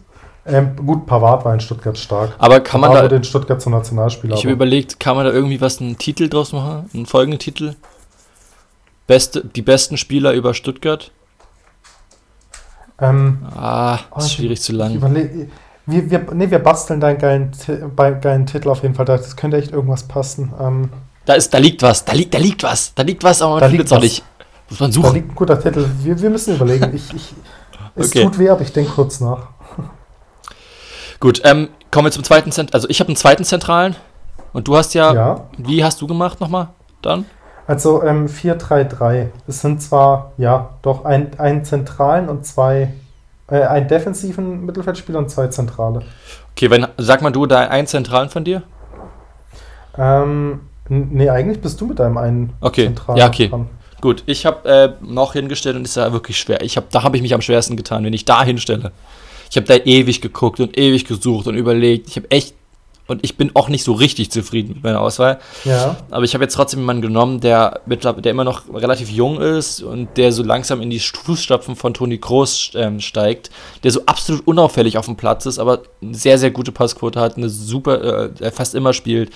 [0.48, 2.34] Ähm, gut, Pavard war in Stuttgart stark.
[2.38, 3.16] Aber kann man Pavard da.
[3.16, 4.36] in Stuttgart zum Nationalspieler.
[4.36, 6.90] Ich habe überlegt, kann man da irgendwie was einen Titel draus machen?
[6.94, 7.76] Einen folgenden Titel?
[9.08, 11.12] Beste, die besten Spieler über Stuttgart?
[13.02, 15.00] ähm, Ah, Oh, ist ich- schwierig zu ich lang.
[15.86, 17.52] Wir, wir, nee, wir basteln da einen geilen,
[18.22, 19.06] geilen Titel auf jeden Fall.
[19.06, 20.54] Das könnte echt irgendwas passen.
[20.60, 20.90] Ähm,
[21.26, 23.60] Da ist, da liegt was, da liegt, da liegt was, da liegt was, aber man
[23.62, 24.04] Da findet liegt es was.
[24.04, 24.24] nicht.
[24.70, 25.14] Muss man da suchen.
[25.14, 25.86] liegt ein guter Titel.
[26.02, 26.92] Wir, wir müssen überlegen.
[26.96, 27.34] Ich, ich,
[27.96, 28.24] es Okay.
[28.24, 29.48] tut weh, aber ich denke kurz nach.
[31.20, 33.96] Gut, ähm, kommen wir zum zweiten Zent Also ich habe einen zweiten Zentralen
[34.54, 35.42] und du hast ja, Ja.
[35.58, 36.70] wie hast du gemacht nochmal
[37.02, 37.26] dann?
[37.68, 39.28] Also ähm, 4-3-3.
[39.48, 42.94] Es sind zwar, ja, doch ein, einen zentralen und zwei,
[43.50, 46.02] äh, einen defensiven Mittelfeldspieler und zwei zentrale.
[46.52, 48.64] Okay, wenn, sag mal du da einen Zentralen von dir?
[49.98, 53.50] Ähm, nee, eigentlich bist du mit deinem einen Okay, zentralen ja, okay.
[53.50, 53.70] dran.
[54.02, 56.62] Gut, ich habe äh, noch hingestellt und ist ja wirklich schwer.
[56.62, 58.92] Ich hab, da habe ich mich am schwersten getan, wenn ich da hinstelle.
[59.50, 62.08] Ich habe da ewig geguckt und ewig gesucht und überlegt.
[62.10, 62.56] Ich habe echt
[63.08, 65.40] und ich bin auch nicht so richtig zufrieden mit meiner Auswahl.
[65.64, 69.40] Ja, Aber ich habe jetzt trotzdem jemanden genommen, der, mittler- der immer noch relativ jung
[69.40, 73.50] ist und der so langsam in die Fußstapfen von Toni Kroos ähm, steigt,
[73.84, 77.38] der so absolut unauffällig auf dem Platz ist, aber eine sehr, sehr gute Passquote hat,
[77.38, 79.30] eine super, äh, er fast immer spielt.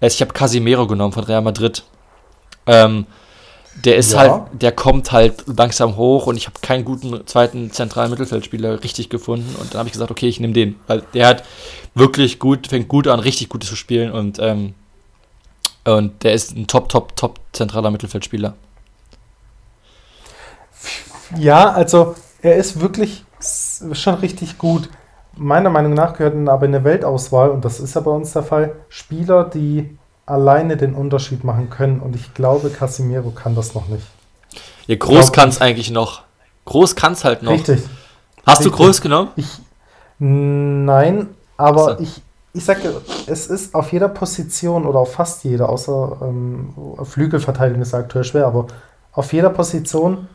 [0.00, 1.84] Äh, Ich habe Casimiro genommen von Real Madrid.
[2.66, 3.06] Ähm,
[3.74, 4.18] der ist Ja.
[4.18, 9.08] halt, der kommt halt langsam hoch und ich habe keinen guten zweiten zentralen Mittelfeldspieler richtig
[9.08, 11.44] gefunden und dann habe ich gesagt, okay, ich nehme den, weil der hat
[11.94, 14.74] wirklich gut, fängt gut an, richtig gut zu spielen und ähm,
[15.84, 18.54] und der ist ein top, top, top zentraler Mittelfeldspieler.
[21.38, 23.24] ja, also er ist wirklich
[23.92, 24.88] schon richtig gut.
[25.36, 28.42] Meiner Meinung nach gehörten aber in der Weltauswahl, und das ist ja bei uns der
[28.42, 29.96] Fall, Spieler, die
[30.26, 32.00] alleine den Unterschied machen können.
[32.00, 34.06] Und ich glaube, Casimiro kann das noch nicht.
[34.86, 36.22] Ja, Groß kann es eigentlich noch.
[36.64, 37.52] Groß kann es halt noch.
[37.52, 37.82] Richtig.
[38.46, 38.84] Hast du richtig.
[38.86, 39.28] Groß genommen?
[39.36, 39.48] Ich,
[40.18, 42.02] nein, aber so.
[42.02, 46.72] ich, ich sage, es ist auf jeder Position oder auf fast jeder, außer ähm,
[47.04, 48.66] Flügelverteidigung ist aktuell schwer, aber
[49.12, 50.28] auf jeder Position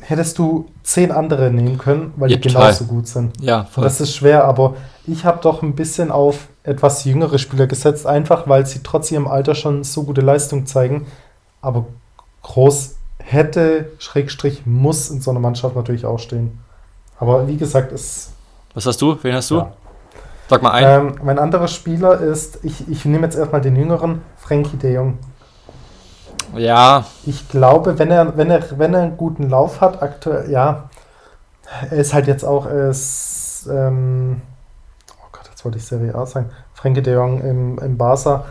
[0.00, 2.66] hättest du zehn andere nehmen können, weil Ja, die total.
[2.72, 3.40] genauso gut sind.
[3.40, 3.84] Ja, voll.
[3.84, 4.74] das ist schwer, aber
[5.06, 9.26] ich habe doch ein bisschen auf etwas jüngere Spieler gesetzt, einfach weil sie trotz ihrem
[9.26, 11.06] Alter schon so gute Leistung zeigen.
[11.60, 11.86] Aber
[12.42, 16.60] groß hätte, Schrägstrich, muss in so einer Mannschaft natürlich auch stehen.
[17.18, 18.32] Aber wie gesagt, es.
[18.74, 19.16] Was hast du?
[19.22, 19.56] Wen hast du?
[19.58, 19.72] Ja.
[20.48, 21.08] Sag mal einen.
[21.08, 25.18] Ähm, mein anderer Spieler ist, ich, ich nehme jetzt erstmal den jüngeren, Frankie de Jong.
[26.56, 30.90] ja, Ich glaube, wenn er, wenn er, wenn er einen guten Lauf hat, aktuell, ja,
[31.90, 34.42] er ist halt jetzt auch, er ist, ähm,
[35.64, 38.44] wollte ich Serie A sagen, Frankie de Jong im, im Barca,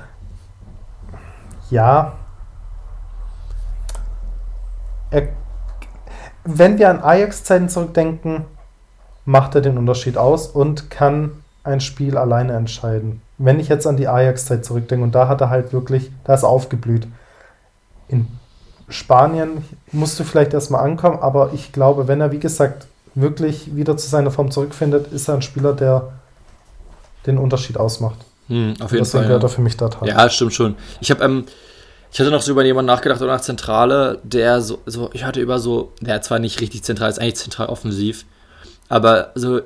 [1.70, 2.14] ja,
[5.10, 5.30] er,
[6.44, 8.46] wenn wir an Ajax-Zeiten zurückdenken,
[9.26, 11.32] macht er den Unterschied aus und kann
[11.64, 13.22] ein Spiel alleine entscheiden.
[13.38, 16.44] Wenn ich jetzt an die Ajax-Zeit zurückdenke und da hat er halt wirklich, da ist
[16.44, 17.08] er aufgeblüht.
[18.08, 18.28] In
[18.90, 23.98] Spanien musst du vielleicht erstmal ankommen, aber ich glaube, wenn er, wie gesagt, wirklich wieder
[23.98, 26.10] zu seiner Form zurückfindet, ist er ein Spieler, der
[27.26, 28.18] den Unterschied ausmacht.
[28.48, 29.22] hm, auf jeden Deswegen Fall.
[29.24, 29.50] gehört Ja.
[29.50, 30.08] er für mich da dran.
[30.08, 30.76] ja, stimmt schon.
[31.00, 31.46] Ich habe, ähm,
[32.12, 35.40] ich hatte noch so über jemanden nachgedacht oder nach Zentrale, der so, so, ich hatte
[35.40, 38.26] über so, der zwar nicht richtig zentral, ist eigentlich zentral offensiv,
[38.90, 39.62] aber so,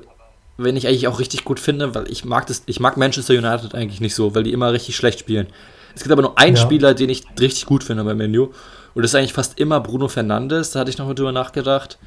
[0.58, 3.74] wenn ich eigentlich auch richtig gut finde, weil ich mag das, ich mag Manchester United
[3.74, 5.48] eigentlich nicht so, weil die immer richtig schlecht spielen.
[5.94, 6.62] Es gibt aber nur einen Ja.
[6.62, 8.50] Spieler, den ich richtig gut finde beim Menu.
[8.94, 10.70] Und das ist eigentlich fast immer Bruno Fernandes.
[10.70, 11.98] Da hatte ich noch mal drüber nachgedacht.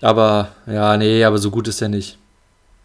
[0.00, 2.18] Aber, ja, nee, aber so gut ist er nicht.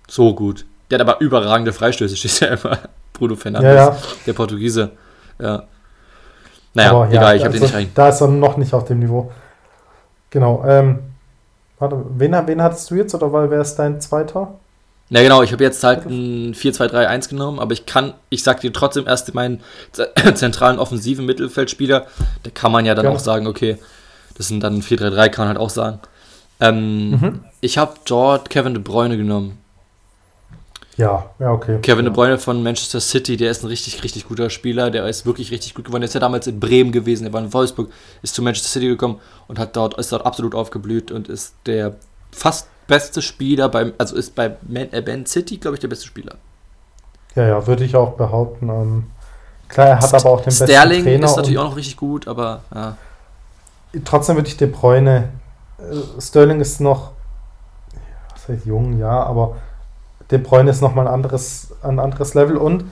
[0.07, 0.65] So gut.
[0.93, 2.77] Der hat aber überragende Freistöße, steht ja immer.
[3.13, 3.97] Bruno Fernandes, Ja, ja.
[4.25, 4.91] der Portugiese.
[5.39, 5.63] Ja.
[6.75, 7.91] Naja, Aber ja, egal, ich habe also, den nicht rein.
[7.95, 9.31] Da ist er noch nicht auf dem Niveau.
[10.29, 10.63] Genau.
[10.67, 10.99] Ähm,
[11.79, 14.55] warte, zen, wen hattest du jetzt oder weil wer ist dein zweiter?
[15.09, 18.73] Na genau, ich habe jetzt halt ein 4-2-3-1 genommen, aber ich kann, ich sag dir
[18.73, 19.61] trotzdem erst meinen
[20.33, 22.07] zentralen offensiven Mittelfeldspieler,
[22.43, 23.17] da kann man ja dann Gerne.
[23.17, 23.77] auch sagen, okay,
[24.37, 25.99] das sind dann 4-3-3, kann man halt auch sagen.
[26.59, 27.39] Ähm, Mhm.
[27.61, 29.59] Ich habe dort Kevin De Bruyne genommen.
[30.97, 31.79] Ja, ja, okay.
[31.81, 32.11] Kevin ja.
[32.11, 35.51] De Bruyne von Manchester City, der ist ein richtig, richtig guter Spieler, der ist wirklich
[35.51, 36.01] richtig gut geworden.
[36.01, 37.89] Der ist ja damals in Bremen gewesen, der war in Wolfsburg,
[38.21, 41.95] ist zu Manchester City gekommen und hat dort, ist dort absolut aufgeblüht und ist der
[42.31, 46.05] fast beste Spieler beim, also ist bei Man, äh, Man City, glaube ich, der beste
[46.05, 46.35] Spieler.
[47.35, 48.69] Ja, ja, würde ich auch behaupten.
[48.69, 49.03] Ähm,
[49.67, 51.25] klar, er hat aber auch den besten Sterling Trainer.
[51.25, 52.97] ist natürlich auch noch richtig gut, aber ja.
[54.05, 55.29] Trotzdem würde ich De Bruyne.
[55.79, 57.11] Äh, Sterling ist noch,
[58.33, 59.55] was heißt jung, ja, aber
[60.33, 62.85] De Bruyne ist noch mal ein anderes, ein anderes Level und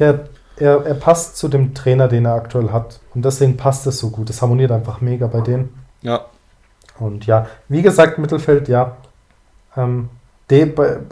[0.00, 2.98] der, er, er passt zu dem Trainer, den er aktuell hat.
[3.14, 4.28] Und deswegen passt es so gut.
[4.28, 5.72] Es harmoniert einfach mega bei denen.
[6.02, 6.24] Ja,
[6.98, 8.96] Und ja, wie gesagt, Mittelfeld, ja.
[9.76, 10.08] Ähm,
[10.50, 10.66] der,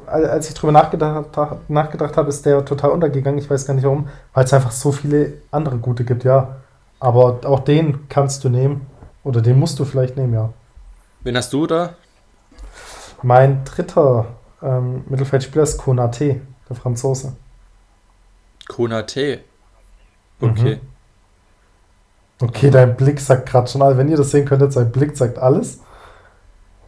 [0.07, 1.27] als ich drüber nachgedacht,
[1.69, 3.39] nachgedacht habe, ist der total untergegangen.
[3.39, 6.57] Ich weiß gar nicht warum, weil es einfach so viele andere gute gibt, ja.
[6.99, 8.85] Aber auch den kannst du nehmen.
[9.23, 10.51] Oder den musst du vielleicht nehmen, ja.
[11.21, 11.91] Wen hast du da?
[13.23, 14.27] Mein dritter
[14.63, 17.37] ähm, Mittelfeldspieler ist Konate, der Franzose.
[18.69, 19.41] Konate?
[20.41, 20.77] Okay.
[20.77, 20.81] Mhm.
[22.41, 23.99] Okay, dein Blick sagt gerade schon alles.
[23.99, 25.81] Wenn ihr das sehen könntet, sein Blick sagt alles.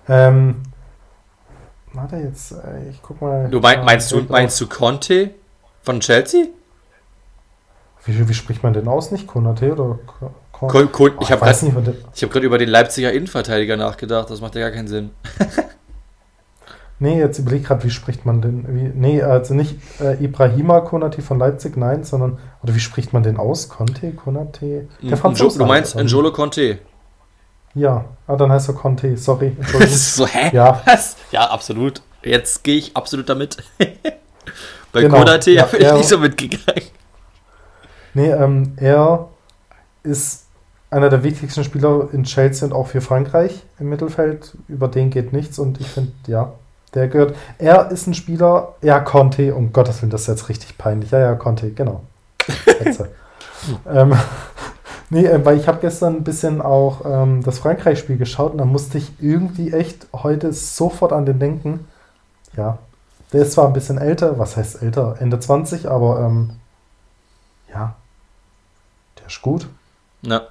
[0.09, 0.62] Ähm,
[1.93, 3.49] warte jetzt, äh, ich guck mal.
[3.51, 5.31] Du mein, meinst, du, meinst du Conte
[5.83, 6.47] von Chelsea?
[8.05, 9.11] Wie, wie spricht man denn aus?
[9.11, 13.77] Nicht Konate oder Kon Kon Kon oh, Ich habe gerade hab über den Leipziger Innenverteidiger
[13.77, 14.31] nachgedacht.
[14.31, 15.11] Das macht ja gar keinen Sinn.
[17.03, 18.66] Nee, jetzt überlege ich gerade, wie spricht man denn?
[18.68, 23.22] Wie, nee, also nicht äh, Ibrahima Konate von Leipzig, nein, sondern, oder wie spricht man
[23.22, 23.70] den aus?
[23.70, 24.86] Conte, Konate?
[25.03, 25.59] Der Franzose.
[25.59, 26.78] Du meinst N'Jolo Conte?
[27.74, 29.57] Ja, ah, dann heißt er Conte, sorry.
[29.88, 30.55] so, hä?
[30.55, 30.82] Ja.
[30.84, 31.16] Was?
[31.32, 32.03] Ja, absolut.
[32.22, 33.57] Jetzt gehe ich absolut damit.
[34.92, 35.16] Bei genau.
[35.16, 36.82] Konate ja, bin ich nicht so mitgegangen.
[38.12, 39.30] Nee, ähm, er
[40.03, 40.48] ist
[40.90, 44.59] einer der wichtigsten Spieler in Chelsea und auch für Frankreich im Mittelfeld.
[44.68, 46.53] Über den geht nichts und ich finde, ja,
[46.95, 47.36] der gehört.
[47.59, 48.74] Er ist ein Spieler.
[48.82, 51.11] Ja, Conte, um Gottes Willen, das ist jetzt richtig peinlich.
[51.11, 52.03] Ja, ja, Conte, genau.
[53.93, 54.14] ähm,
[55.11, 58.64] nee, äh, weil ich habe gestern ein bisschen auch ähm, das Frankreich-Spiel geschaut und da
[58.64, 61.86] musste ich irgendwie echt heute sofort an den denken.
[62.57, 62.78] Ja,
[63.32, 65.16] der ist zwar ein bisschen älter, was heißt älter?
[65.20, 66.51] Ende 20, aber ähm,
[67.72, 67.95] ja,
[69.18, 69.68] der ist gut.
[70.22, 70.49] Ja,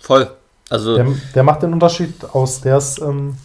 [0.00, 0.30] voll.
[0.68, 2.60] Also der, der macht den Unterschied aus.
[2.60, 3.36] Der ist ähm,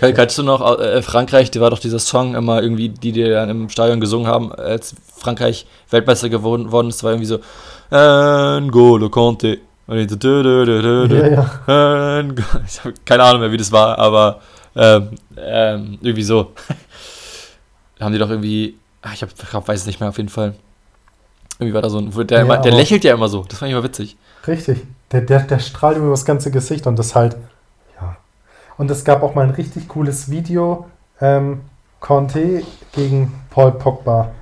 [0.00, 3.50] Kannst du noch, äh, Frankreich, die war doch dieser Song immer irgendwie, die die dann
[3.50, 7.40] im Stadion gesungen haben, als Frankreich Weltmeister geworden worden ist, war irgendwie so
[7.90, 9.58] N'Golo Conte.
[11.16, 11.26] Ja,
[11.68, 12.22] ja.
[12.66, 14.40] Ich habe keine Ahnung mehr, wie das war, aber
[14.76, 16.52] ähm, ähm, irgendwie so.
[17.98, 20.54] da haben die doch irgendwie, ach, ich hab, weiß es nicht mehr auf jeden Fall.
[21.58, 23.76] Irgendwie war da so ein, der, ja, der lächelt ja immer so, das fand ich
[23.76, 24.16] immer witzig.
[24.46, 24.78] Richtig,
[25.12, 27.36] der, der, der strahlt über das ganze Gesicht und das halt
[28.78, 30.86] und es gab auch mal ein richtig cooles Video,
[31.20, 31.60] ähm,
[32.00, 32.62] Conte
[32.92, 34.32] gegen Paul Pogba.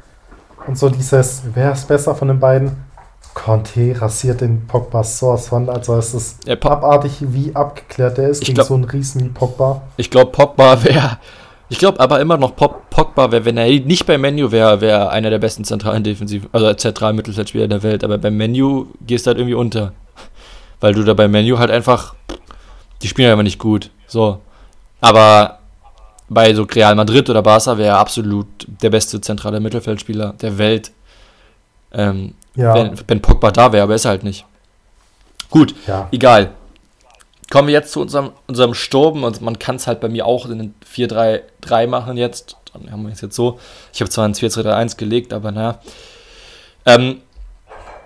[0.66, 2.88] Und so dieses, wer ist besser von den beiden?
[3.34, 8.40] Conte rasiert den Pogba sowas von, also es ist ja, abartig, wie abgeklärt der ist
[8.40, 9.82] gegen glaub, so einen Riesen wie Pogba.
[9.96, 11.18] Ich glaube, Pogba wäre,
[11.68, 15.30] ich glaube aber immer noch Pogba wäre, wenn er nicht beim Menu wäre, wäre einer
[15.30, 19.38] der besten zentralen Defensiv, also zentralen Mittelfeldspieler der Welt, aber beim Menu gehst du halt
[19.38, 19.92] irgendwie unter.
[20.80, 22.14] Weil du da beim Menu halt einfach,
[23.02, 23.90] die spielen ja immer nicht gut.
[24.08, 24.40] So.
[25.00, 25.58] Aber
[26.28, 30.90] bei so Real Madrid oder Barca wäre er absolut der beste zentrale Mittelfeldspieler der Welt.
[31.92, 32.74] Ähm, ja.
[32.74, 34.44] wenn, wenn Pogba da wäre, aber ist er halt nicht.
[35.50, 36.08] Gut, ja.
[36.10, 36.50] egal.
[37.50, 40.46] Kommen wir jetzt zu unserem, unserem Sturm und man kann es halt bei mir auch
[40.46, 42.56] in 4-3-3 machen jetzt.
[42.74, 43.58] Dann haben wir es jetzt so.
[43.92, 45.78] Ich habe zwar ein 4-3-1 gelegt, aber naja.
[46.84, 47.22] Ähm,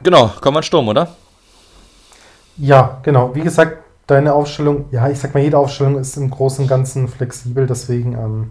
[0.02, 1.16] genau, kommen wir an Sturm, oder?
[2.58, 3.34] Ja, genau.
[3.34, 7.08] Wie gesagt, deine Aufstellung, ja, ich sag mal, jede Aufstellung ist im Großen und Ganzen
[7.08, 8.50] flexibel, deswegen, ähm,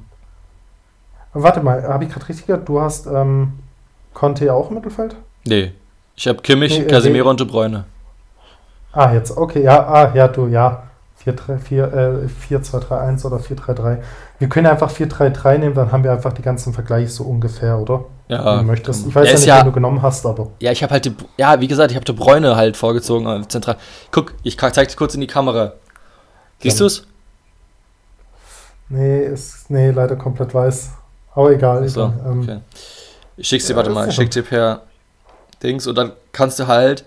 [1.33, 3.59] warte mal, habe ich gerade richtig gehört, du hast ähm,
[4.13, 5.15] Conte auch im Mittelfeld?
[5.45, 5.73] Nee,
[6.15, 7.29] ich habe Kimmich, nee, äh, Casemiro nee.
[7.31, 7.85] und De Bruyne.
[8.93, 10.83] Ah, jetzt, okay, ja, ah, ja, du, ja,
[11.25, 13.97] 4-2-3-1 äh, oder 4-3-3.
[14.39, 18.05] Wir können einfach 4-3-3 nehmen, dann haben wir einfach die ganzen Vergleiche so ungefähr, oder?
[18.31, 18.61] Ja.
[18.63, 19.07] Möchtest.
[19.07, 20.51] Ich weiß ja nicht, ja, wen du genommen hast, aber.
[20.61, 23.45] Ja, ich habe halt, die, ja, wie gesagt, ich habe De Bräune halt vorgezogen, äh,
[23.47, 23.75] zentral.
[24.11, 25.73] Guck, ich zeig dir kurz in die Kamera.
[26.59, 27.03] Siehst du es?
[28.87, 30.91] Nee, ist, nee, leider komplett weiß.
[31.35, 31.85] Aber egal.
[31.89, 32.13] So, egal.
[32.25, 32.59] Ähm, okay.
[33.35, 34.83] Ich schick's dir, ja, warte mal, ich schick dir per
[35.61, 37.03] Dings und dann kannst du halt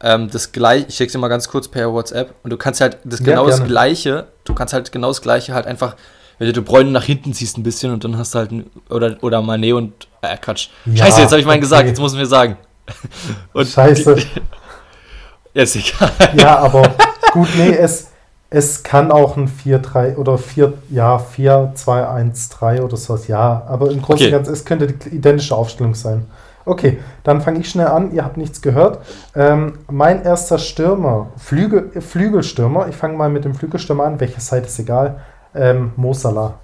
[0.00, 2.98] ähm, das gleiche, ich schick's dir mal ganz kurz per WhatsApp und du kannst halt
[3.04, 5.96] das genau ja, das gleiche, du kannst halt genau das gleiche halt einfach
[6.38, 8.50] wenn du De Bruyne nach hinten ziehst ein bisschen und dann hast du halt
[8.90, 10.68] oder oder Mané und äh, Quatsch.
[10.84, 11.60] Ja, Scheiße, jetzt habe ich meinen okay.
[11.60, 12.56] gesagt, jetzt muss ich mir sagen.
[13.52, 14.16] Und Scheiße.
[15.54, 16.10] Ist egal.
[16.36, 16.94] Ja, aber
[17.32, 18.08] gut, nee, es,
[18.50, 23.64] es kann auch ein 4-3 oder 4, ja, 4-2-1-3 oder sowas, ja.
[23.66, 24.30] Aber im Großen und okay.
[24.30, 26.26] Ganzen, es könnte die identische Aufstellung sein.
[26.66, 28.12] Okay, dann fange ich schnell an.
[28.12, 28.98] Ihr habt nichts gehört.
[29.34, 32.88] Ähm, mein erster Stürmer, Flügel, Flügelstürmer.
[32.88, 34.20] Ich fange mal mit dem Flügelstürmer an.
[34.20, 35.20] Welche Seite ist egal
[35.56, 36.54] ähm, Mo Salah.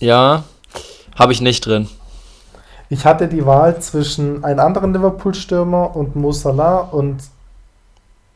[0.00, 0.44] Ja,
[1.18, 1.88] habe ich nicht drin.
[2.88, 7.22] Ich hatte die Wahl zwischen einem anderen Liverpool-Stürmer und Mo Salah und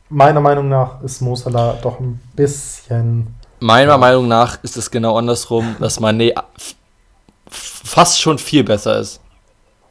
[0.09, 3.35] meiner Meinung nach ist Mo Salah doch ein bisschen.
[3.59, 3.99] Meiner ja.
[3.99, 6.35] Meinung nach ist es genau andersrum, dass Mané
[7.49, 9.21] fast schon viel besser ist.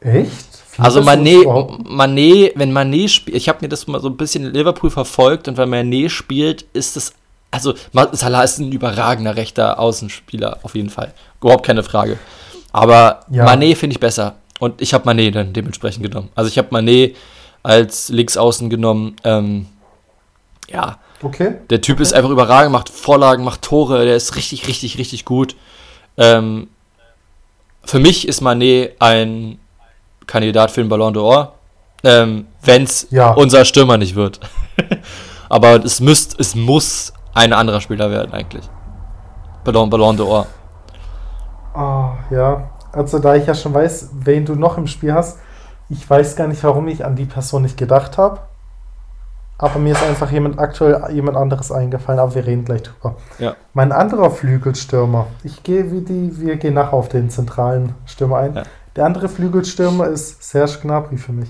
[0.00, 0.54] Echt?
[0.70, 1.44] Viel also Mané,
[1.84, 5.46] Mané, wenn Mané spielt, ich habe mir das mal so ein bisschen in Liverpool verfolgt
[5.46, 7.12] und wenn Mané spielt, ist es
[7.54, 7.74] also
[8.12, 11.14] Salah ist ein überragender rechter Außenspieler, auf jeden Fall.
[11.40, 12.18] Überhaupt keine Frage.
[12.72, 13.46] Aber ja.
[13.46, 14.34] Mané finde ich besser.
[14.58, 16.30] Und ich habe Mané dann dementsprechend genommen.
[16.34, 17.14] Also ich habe Mané
[17.62, 19.16] als Linksaußen genommen.
[19.24, 19.66] Ähm,
[20.68, 20.98] ja.
[21.22, 21.54] Okay.
[21.70, 22.02] Der Typ okay.
[22.02, 25.54] ist einfach überragend, macht Vorlagen, macht Tore, der ist richtig, richtig, richtig gut.
[26.16, 26.68] Ähm,
[27.84, 29.58] für mich ist Mané ein
[30.26, 31.52] Kandidat für den Ballon d'Or,
[32.02, 33.32] ähm, wenn es ja.
[33.32, 34.40] unser Stürmer nicht wird.
[35.48, 38.68] Aber es, müsst, es muss ein anderer Spieler werden eigentlich.
[39.64, 40.46] Ballon, Ballon d'Or.
[41.74, 42.70] Oh, ja.
[42.92, 45.38] Also da ich ja schon weiß, wen du noch im Spiel hast,
[45.88, 48.40] ich weiß gar nicht, warum ich an die Person nicht gedacht habe.
[49.58, 53.16] Aber mir ist einfach jemand aktuell jemand anderes eingefallen, aber wir reden gleich drüber.
[53.38, 53.54] Ja.
[53.72, 58.54] Mein anderer Flügelstürmer, ich gehe wie die, wir gehen nachher auf den zentralen Stürmer ein.
[58.56, 58.62] Ja.
[58.96, 61.48] Der andere Flügelstürmer ist Serge Gnabry für mich.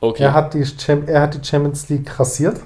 [0.00, 0.22] Okay.
[0.22, 0.66] Er hat die,
[1.06, 2.60] er hat die Champions League rasiert,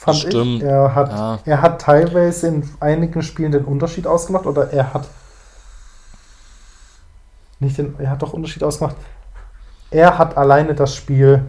[0.00, 0.62] fand Stimmt.
[0.62, 0.62] ich.
[0.62, 1.38] Er hat, ja.
[1.44, 5.06] er hat teilweise in einigen Spielen den Unterschied ausgemacht oder er hat
[7.58, 8.96] nicht den, er hat doch Unterschied ausgemacht.
[9.90, 11.44] Er hat alleine das Spiel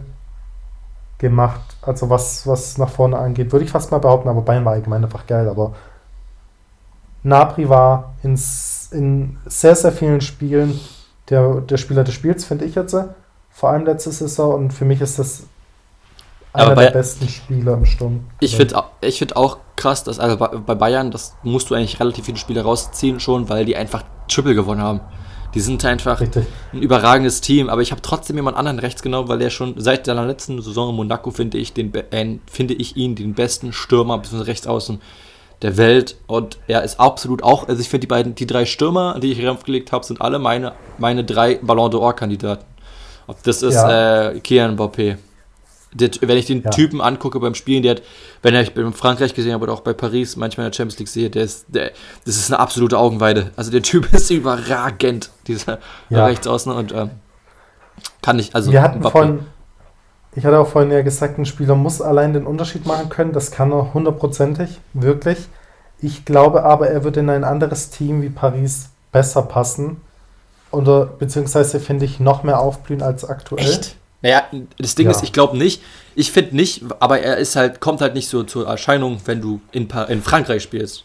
[1.16, 4.74] gemacht, also was, was nach vorne angeht, würde ich fast mal behaupten, aber Bayern war
[4.74, 5.72] allgemein einfach geil, aber
[7.22, 8.38] Nabri war in,
[8.90, 10.78] in sehr, sehr vielen Spielen
[11.30, 12.94] der, der Spieler des Spiels, finde ich jetzt,
[13.50, 15.44] vor allem letzte Saison und für mich ist das
[16.52, 18.24] einer bei, der besten Spieler im Sturm.
[18.40, 22.26] Ich finde ich find auch krass, dass also bei Bayern, das musst du eigentlich relativ
[22.26, 25.00] viele Spiele rausziehen schon, weil die einfach Triple gewonnen haben.
[25.54, 26.46] Die sind einfach Richtig.
[26.72, 30.06] ein überragendes Team, aber ich habe trotzdem jemand anderen rechts genommen, weil er schon seit
[30.06, 34.18] seiner letzten Saison in Monaco finde ich, den, äh, finde ich ihn den besten Stürmer
[34.18, 34.44] bzw.
[34.44, 35.00] Rechtsaußen
[35.60, 39.18] der Welt und er ist absolut auch, also ich finde die beiden, die drei Stürmer,
[39.20, 42.64] die ich raufgelegt habe, sind alle meine, meine drei Ballon d'Or Kandidaten.
[43.26, 44.30] Ob das ist ja.
[44.30, 45.18] äh, Kian Mbappé,
[45.94, 46.70] der, wenn ich den ja.
[46.70, 48.02] Typen angucke beim Spielen, der hat,
[48.42, 51.08] wenn ich in Frankreich gesehen habe oder auch bei Paris manchmal in der Champions League
[51.08, 51.92] sehe, der ist, der,
[52.24, 53.50] das ist eine absolute Augenweide.
[53.56, 55.78] Also der Typ ist überragend, dieser
[56.08, 56.26] ja.
[56.26, 57.10] Rechtsaußen und ähm,
[58.22, 59.40] kann ich, also wir hatten vorhin,
[60.34, 63.50] ich hatte auch vorhin ja gesagt, ein Spieler muss allein den Unterschied machen können, das
[63.50, 65.38] kann er hundertprozentig, wirklich.
[66.00, 70.00] Ich glaube aber, er würde in ein anderes Team wie Paris besser passen
[70.70, 73.64] oder beziehungsweise finde ich noch mehr aufblühen als aktuell.
[73.64, 73.96] Echt?
[74.22, 74.44] Naja,
[74.78, 75.10] das Ding ja.
[75.10, 75.82] ist, ich glaube nicht.
[76.14, 79.60] Ich finde nicht, aber er ist halt, kommt halt nicht so zur Erscheinung, wenn du
[79.72, 81.04] in, in Frankreich spielst.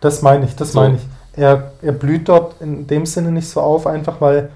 [0.00, 0.80] Das meine ich, das so.
[0.80, 1.02] meine ich.
[1.38, 4.50] Er, er blüht dort in dem Sinne nicht so auf, einfach weil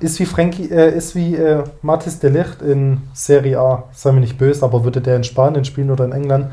[0.00, 3.84] ist wie Frankie, äh, ist wie äh, Mathis de Ligt in Serie A.
[3.92, 6.52] Sei mir nicht böse, aber würde der in Spanien spielen oder in England,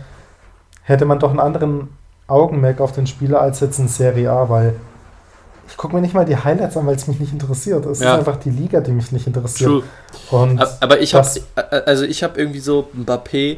[0.83, 1.89] hätte man doch einen anderen
[2.27, 4.75] Augenmerk auf den Spieler als jetzt in Serie A, weil
[5.67, 7.85] ich gucke mir nicht mal die Highlights an, weil es mich nicht interessiert.
[7.85, 8.13] Es ja.
[8.13, 9.83] ist einfach die Liga, die mich nicht interessiert.
[10.31, 11.27] Aber ich habe
[11.85, 13.57] also ich habe irgendwie so Mbappé,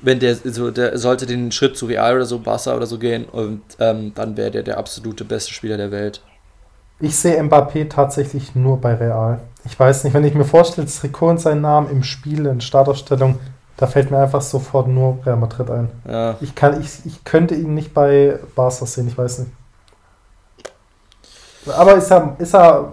[0.00, 3.24] wenn der so der sollte den Schritt zu Real oder so Barca oder so gehen
[3.24, 6.22] und ähm, dann wäre der der absolute beste Spieler der Welt.
[7.00, 9.40] Ich sehe Mbappé tatsächlich nur bei Real.
[9.64, 12.60] Ich weiß nicht, wenn ich mir vorstelle, das Trikot und seinen Namen im Spiel in
[12.60, 13.38] Startausstellung,
[13.76, 15.88] da fällt mir einfach sofort nur Real Madrid ein.
[16.08, 16.36] Ja.
[16.40, 19.52] Ich, kann, ich, ich könnte ihn nicht bei Barca sehen, ich weiß nicht.
[21.66, 22.92] Aber ist er, ist er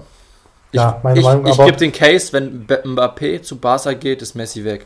[0.72, 1.46] ja, meine ich, Meinung.
[1.46, 4.86] Ich, ich gebe den Case, wenn Mbappé zu Barca geht, ist Messi weg.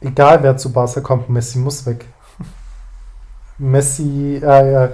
[0.00, 2.04] Egal wer zu Barca kommt, Messi muss weg.
[3.58, 4.88] Messi, äh, ja,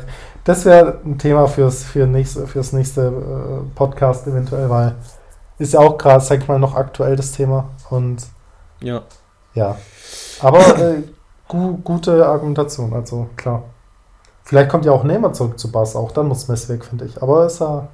[0.45, 4.95] das wäre ein Thema fürs, für nächste, fürs nächste äh, Podcast eventuell, weil
[5.59, 7.71] ist ja auch gerade, sag ich mal, noch aktuell das Thema.
[7.91, 8.27] Und
[8.81, 9.03] ja.
[9.55, 9.77] Ja.
[10.41, 11.03] Aber äh,
[11.49, 13.65] gu gute Argumentation, also klar.
[14.45, 17.23] Vielleicht kommt ja auch Neymar zurück zu Bass, auch dann muss Messi weg, finde ich.
[17.23, 17.89] Aber ist ja,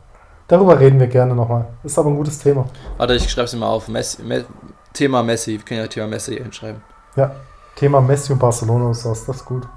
[0.48, 1.66] darüber reden wir gerne nochmal.
[1.84, 2.66] Ist aber ein gutes Thema.
[2.96, 3.88] Warte, ich schreibe es mal auf.
[3.88, 4.44] Messi, Me
[4.92, 6.82] Thema Messi, wir können ja Thema Messi hinschreiben.
[7.16, 7.32] Ja,
[7.76, 9.68] Thema Messi und Barcelona ist das, das ist gut.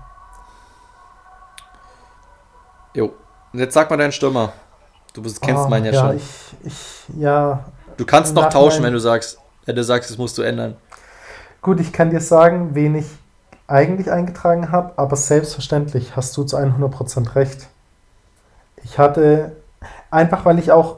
[2.94, 3.14] Jo.
[3.54, 4.54] Und jetzt sag mal deinen Stürmer.
[5.14, 6.18] Du kennst oh, meinen ja, ja schon.
[6.18, 7.66] Ich, ich, ja.
[7.98, 10.78] Du kannst noch tauschen, wenn du sagst, wenn du sagst, das musst du ändern.
[11.62, 13.06] Gut, ich kann dir sagen, wen ich
[13.68, 17.68] eigentlich eingetragen habe, aber selbstverständlich hast du zu 100% recht.
[18.84, 19.54] Ich hatte,
[20.10, 20.98] einfach weil ich auch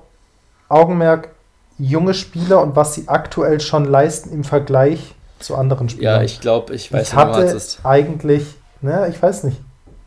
[0.69, 1.29] Augenmerk
[1.77, 6.15] junge Spieler und was sie aktuell schon leisten im Vergleich zu anderen Spielern.
[6.15, 9.59] Ja, ich glaube, ich weiß, ich hatte eigentlich, ne, ich weiß nicht,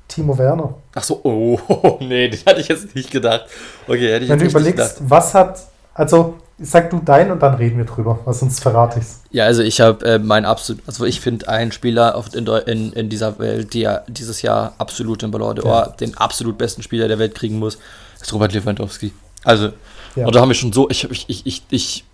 [0.09, 0.75] Timo Werner.
[0.95, 3.47] Ach so, oh, nee, das hatte ich jetzt nicht gedacht.
[3.87, 5.11] Okay, hätte ich Wenn jetzt du überlegst, gedacht.
[5.11, 5.61] was hat,
[5.95, 9.21] also Sag du dein und dann reden wir drüber, weil sonst verrate ich's.
[9.31, 13.09] Ja, also ich habe äh, mein absolut, also ich finde einen Spieler in, in, in,
[13.11, 15.87] dieser Welt, der dieses Jahr absolut im Ballon d'Or ja.
[15.89, 17.77] den absolut besten Spieler der Welt kriegen muss,
[18.19, 19.13] ist Robert Lewandowski.
[19.45, 19.73] Also,
[20.15, 20.27] ja.
[20.27, 22.05] und da haben wir schon so, ich, ich, ich, ich,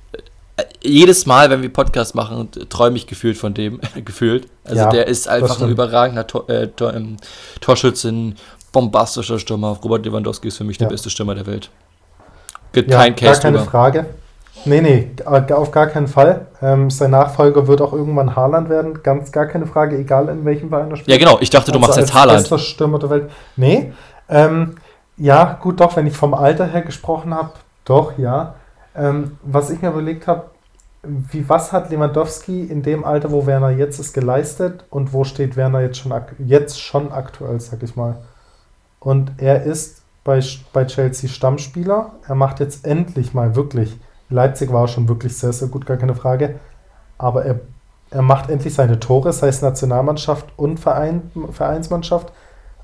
[0.57, 4.49] äh, jedes Mal, wenn wir Podcast machen, träume ich gefühlt von dem, gefühlt.
[4.64, 7.16] Also Ja, der ist einfach ein überragender Tor, äh, Tor, ähm,
[7.61, 8.34] Torschütze, ein
[8.72, 9.78] bombastischer Stürmer.
[9.84, 11.70] Robert Lewandowski ist für mich der beste Stürmer der Welt.
[12.72, 13.70] Gibt kein gar Case keine drüber.
[13.70, 14.07] Frage.
[14.64, 16.46] Nee, nee, g- auf gar keinen Fall.
[16.60, 19.02] Ähm, sein Nachfolger wird auch irgendwann Haaland werden.
[19.02, 21.08] Ganz gar keine Frage, egal in welchem Verein er spielt.
[21.20, 21.38] Ja, genau.
[21.40, 22.38] Ich dachte, du Also machst jetzt Haaland.
[22.38, 23.30] Bester Stürmer der Welt.
[23.56, 23.92] Nee.
[24.28, 24.76] Ähm,
[25.16, 27.50] ja, gut, doch, wenn ich vom Alter her gesprochen habe,
[27.84, 28.54] doch, ja.
[28.94, 30.44] Ähm, was ich mir überlegt habe,
[31.02, 35.56] wie was hat Lewandowski in dem Alter, wo Werner jetzt ist, geleistet und wo steht
[35.56, 38.16] Werner jetzt schon, jetzt schon aktuell, sag ich mal.
[39.00, 40.40] Und er ist bei,
[40.72, 42.12] bei Chelsea Stammspieler.
[42.28, 43.98] Er macht jetzt endlich mal wirklich.
[44.33, 46.57] Leipzig war schon wirklich sehr, sehr gut, gar keine Frage.
[47.18, 47.61] Aber er,
[48.11, 52.33] er macht endlich seine Tore, sei es Nationalmannschaft und Verein, Vereinsmannschaft.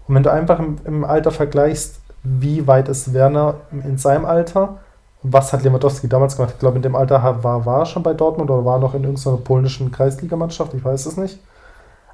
[0.07, 4.79] Und wenn du einfach im, im Alter vergleichst, wie weit ist Werner in seinem Alter
[5.23, 6.55] was hat Lewandowski damals gemacht?
[6.55, 9.37] Ich glaube, in dem Alter war, er schon bei Dortmund oder war noch in irgendeiner
[9.39, 11.41] polnischen Kreisligamannschaft, ich weiß es nicht.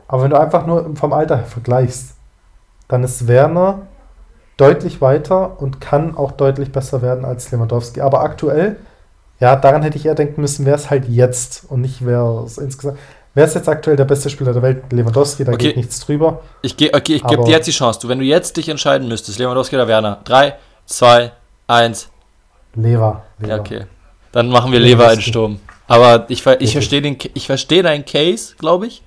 [0.08, 2.14] Aber wenn du einfach nur vom Alter her vergleichst,
[2.88, 3.80] dann ist Werner
[4.56, 8.00] deutlich weiter und kann auch deutlich besser werden als Lewandowski.
[8.00, 8.76] Aber aktuell,
[9.40, 12.58] ja, daran hätte ich eher denken müssen, wer es halt jetzt und nicht wer es
[12.58, 12.98] insgesamt.
[13.36, 14.92] Wer ist jetzt aktuell der beste Spieler der Welt?
[14.92, 15.68] Lewandowski, da Okay.
[15.68, 16.42] geht nichts drüber.
[16.62, 17.98] Ich, geh, okay, ich gebe dir jetzt die Chance.
[18.00, 20.20] Du, wenn du jetzt dich entscheiden müsstest, Lewandowski oder Werner.
[20.24, 20.54] 3,
[20.86, 21.32] 2,
[21.66, 22.08] 1.
[22.74, 23.22] Lever.
[23.44, 23.86] Ja, okay.
[24.30, 25.20] Dann machen wir Lever in.
[25.20, 25.60] Sturm.
[25.88, 26.72] Aber ich, ich Richtig.
[26.72, 29.02] verstehe den, ich verstehe deinen Case, glaube ich.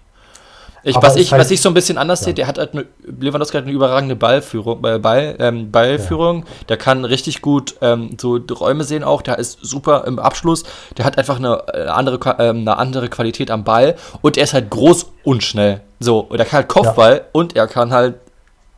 [0.84, 2.26] Ich was, es ich halt- was ich so ein bisschen anders Ja.
[2.26, 2.86] sehe, der hat halt eine,
[3.20, 6.46] Lewandowski hat eine überragende Ballführung, äh, Ball, ähm, Ballführung.
[6.70, 9.22] Der kann richtig gut ähm, so die Räume sehen auch.
[9.22, 10.64] Der ist super im Abschluss.
[10.98, 13.96] Der hat einfach eine, äh, andere, ähm, eine andere Qualität am Ball.
[14.22, 15.82] Und er ist halt groß und schnell.
[16.00, 18.16] So, und er kann halt Kopfball und er kann halt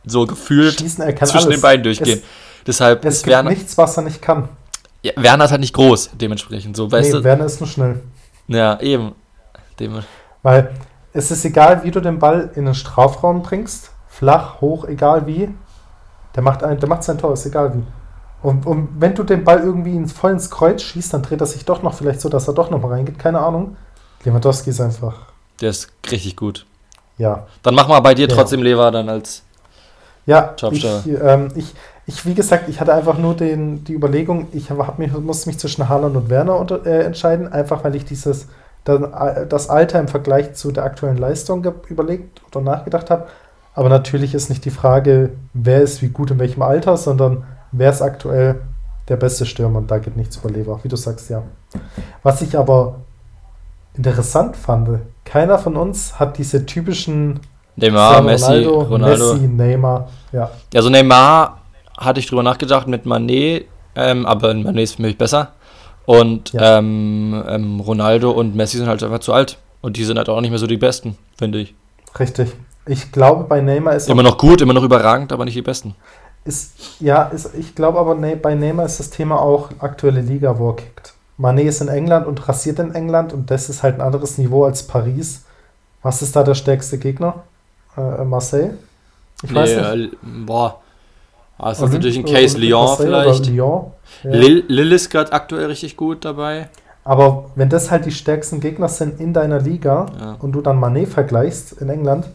[0.06, 1.48] so gefühlt Schießen, zwischen alles.
[1.48, 2.22] den Beinen durchgehen.
[2.66, 4.48] Deshalb Es ist gibt Werner, nichts, was er nicht kann.
[5.02, 6.76] ja, Werner ist halt nicht groß, dementsprechend.
[6.76, 7.24] So, weißt nee, du?
[7.24, 8.00] Werner ist nur schnell.
[8.48, 9.12] Ja, eben.
[9.78, 9.98] Dem,
[10.42, 10.70] Weil
[11.12, 15.48] es ist egal, wie du den Ball in den Strafraum bringst, flach, hoch, egal wie,
[16.34, 17.82] der macht, ein, der macht sein Tor, ist egal wie.
[18.42, 21.46] Und, und wenn du den Ball irgendwie ins, voll ins Kreuz schießt, dann dreht er
[21.46, 23.76] sich doch noch vielleicht so, dass er doch noch mal reingeht, keine Ahnung.
[24.24, 25.14] Lewandowski ist einfach,
[25.60, 26.64] der ist richtig gut.
[27.18, 27.46] ja.
[27.62, 28.34] Dann mach mal bei dir Ja.
[28.34, 29.42] trotzdem Lever dann als.
[30.26, 31.74] Ja, ich, ähm, ich,
[32.06, 35.58] ich, wie gesagt, ich hatte einfach nur den, die Überlegung, ich hab mich, musste mich
[35.58, 38.46] zwischen Haaland und Werner unter, äh, entscheiden, einfach weil ich dieses,
[38.98, 43.26] dann, äh, das Alter im Vergleich zu der aktuellen Leistung überlegt oder nachgedacht habe.
[43.74, 47.90] Aber natürlich ist nicht die Frage, wer ist wie gut in welchem Alter, sondern wer
[47.90, 48.60] ist aktuell
[49.08, 51.42] der beste Stürmer und da geht nichts über Lever, wie du sagst, ja.
[52.22, 52.96] Was ich aber
[53.96, 57.40] interessant fand, keiner von uns hat diese typischen
[57.76, 59.34] Neymar, Messi, Ronaldo.
[59.34, 60.50] Messi, Neymar, ja.
[60.74, 61.58] Also Neymar
[61.96, 65.52] hatte ich drüber nachgedacht mit Manet, ähm, aber Manet ist für mich besser.
[66.06, 66.78] Und Ja.
[66.78, 69.58] ähm, ähm, Ronaldo und Messi sind halt einfach zu alt.
[69.80, 71.74] Und die sind halt auch nicht mehr so die Besten, finde ich.
[72.18, 72.52] Richtig.
[72.86, 75.94] Ich glaube, bei Neymar ist, Immer noch gut, immer noch überragend, aber nicht die Besten.
[76.44, 80.58] ist ja, ist, ich glaube aber ne, bei Neymar ist das Thema auch aktuelle Liga,
[80.58, 81.14] wo er kickt.
[81.38, 84.64] Mané ist in England und rasiert in England und das ist halt ein anderes Niveau
[84.64, 85.44] als Paris.
[86.02, 87.44] Was ist da der stärkste Gegner?
[87.96, 88.72] Äh, Marseille?
[89.42, 90.12] Ich weiß nicht.
[90.12, 90.79] äh, boah.
[91.62, 93.46] Ah, das ist Olymp- natürlich ein Case Lyon vielleicht.
[93.46, 93.90] Lyon.
[94.22, 94.30] Ja.
[94.30, 96.68] Lille, ist gerade aktuell richtig gut dabei.
[97.04, 100.36] Aber wenn das halt die stärksten Gegner sind in deiner Liga Ja.
[100.40, 102.28] und du dann Manet vergleichst in England,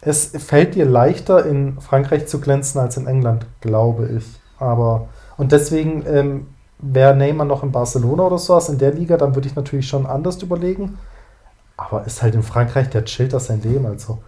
[0.00, 4.24] es fällt dir leichter in Frankreich zu glänzen als in England, glaube ich.
[4.58, 6.46] Aber und deswegen ähm,
[6.78, 10.06] wäre Neymar noch in Barcelona oder sowas in der Liga, dann würde ich natürlich schon
[10.06, 10.98] anders überlegen.
[11.76, 14.18] Aber ist halt in Frankreich, der chillt das sein Leben, also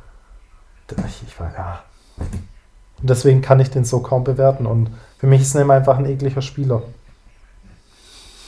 [1.06, 1.80] ich, ich war ja.
[3.02, 6.06] Und deswegen kann ich den so kaum bewerten und für mich ist Neymar einfach ein
[6.06, 6.76] ekliger Spieler.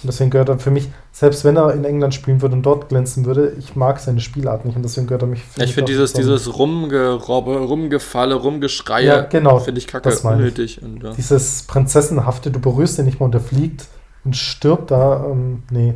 [0.05, 2.91] Und deswegen gehört er für mich, selbst wenn er in England spielen würde und dort
[2.91, 5.43] glänzen würde, ich mag seine Spielart nicht und deswegen gehört er mich.
[5.57, 10.37] Ja, ich finde dieses, dieses Rumgerobbe, Rumgefalle, Rumgeschreie, Ja, genau, finde ich kacke, das meine
[10.37, 10.43] ich.
[10.43, 10.83] unnötig.
[10.83, 11.13] Und, ja.
[11.13, 13.87] Dieses Prinzessenhafte, du berührst den nicht mal und der fliegt
[14.25, 15.95] und stirbt da, ähm, nee.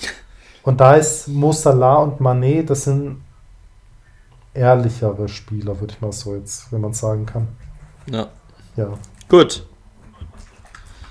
[0.62, 3.18] Und da ist Mo Salah und Mané, das sind
[4.56, 7.48] ehrlichere Spieler, würde ich mal so jetzt, wenn man sagen kann.
[8.10, 8.28] ja.
[8.76, 8.90] Ja.
[9.28, 9.66] Gut.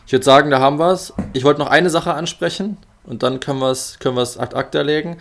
[0.05, 1.13] Ich würde sagen, da haben wir es.
[1.33, 4.81] Ich wollte noch eine Sache ansprechen und dann können wir es können wir's ad acta
[4.81, 5.17] legen.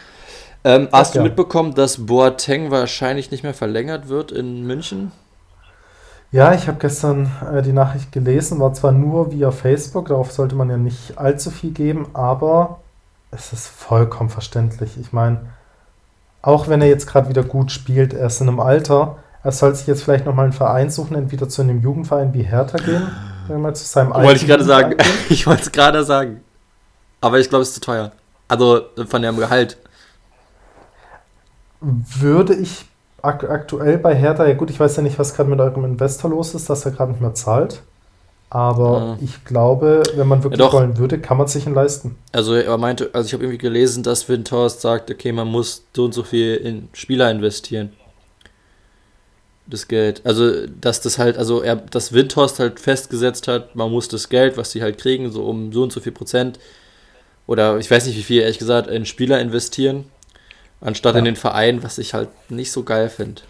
[0.63, 1.23] Ähm, hast ja.
[1.23, 5.13] du mitbekommen, dass Boateng wahrscheinlich nicht mehr verlängert wird in München?
[6.33, 10.55] Ja, ich habe gestern äh, die Nachricht gelesen, war zwar nur via Facebook, darauf sollte
[10.55, 12.81] man ja nicht allzu viel geben, aber
[13.31, 14.99] es ist vollkommen verständlich.
[14.99, 15.41] Ich meine,
[16.45, 19.75] auch wenn er jetzt gerade wieder gut spielt, er ist in einem Alter, er soll
[19.75, 23.11] sich jetzt vielleicht nochmal einen Verein suchen, entweder zu einem Jugendverein wie Hertha gehen,
[23.49, 24.95] wenn mal zu seinem Wollte ich gerade sagen.
[25.31, 26.41] Ich wollte es gerade sagen.
[27.23, 28.13] aber ich glaube, es ist zu teuer.
[28.47, 29.79] Also von dem Gehalt.
[31.81, 32.85] Würde ich
[33.23, 36.31] ak aktuell bei Hertha, ja gut, ich weiß ja nicht, was gerade mit eurem Investor
[36.31, 37.83] los ist, dass er gerade nicht mehr zahlt.
[38.55, 39.19] Aber ja.
[39.21, 42.17] ich glaube, wenn man wirklich ja, wollen würde, kann man sich ihn leisten.
[42.31, 46.05] Also er meinte, also ich habe irgendwie gelesen, dass Windhorst sagt, okay, man muss so
[46.05, 47.93] und so viel in Spieler investieren.
[49.67, 50.21] Das Geld.
[50.25, 54.57] Also, dass das halt, also er, dass Windhorst halt festgesetzt hat, man muss das Geld,
[54.57, 56.61] was sie halt kriegen, so um so und so viel Prozent,
[57.49, 60.05] oder ich weiß nicht wie viel, ehrlich gesagt, in Spieler investieren
[60.81, 61.19] anstatt ja.
[61.19, 63.43] in den Verein, was ich halt nicht so geil finde.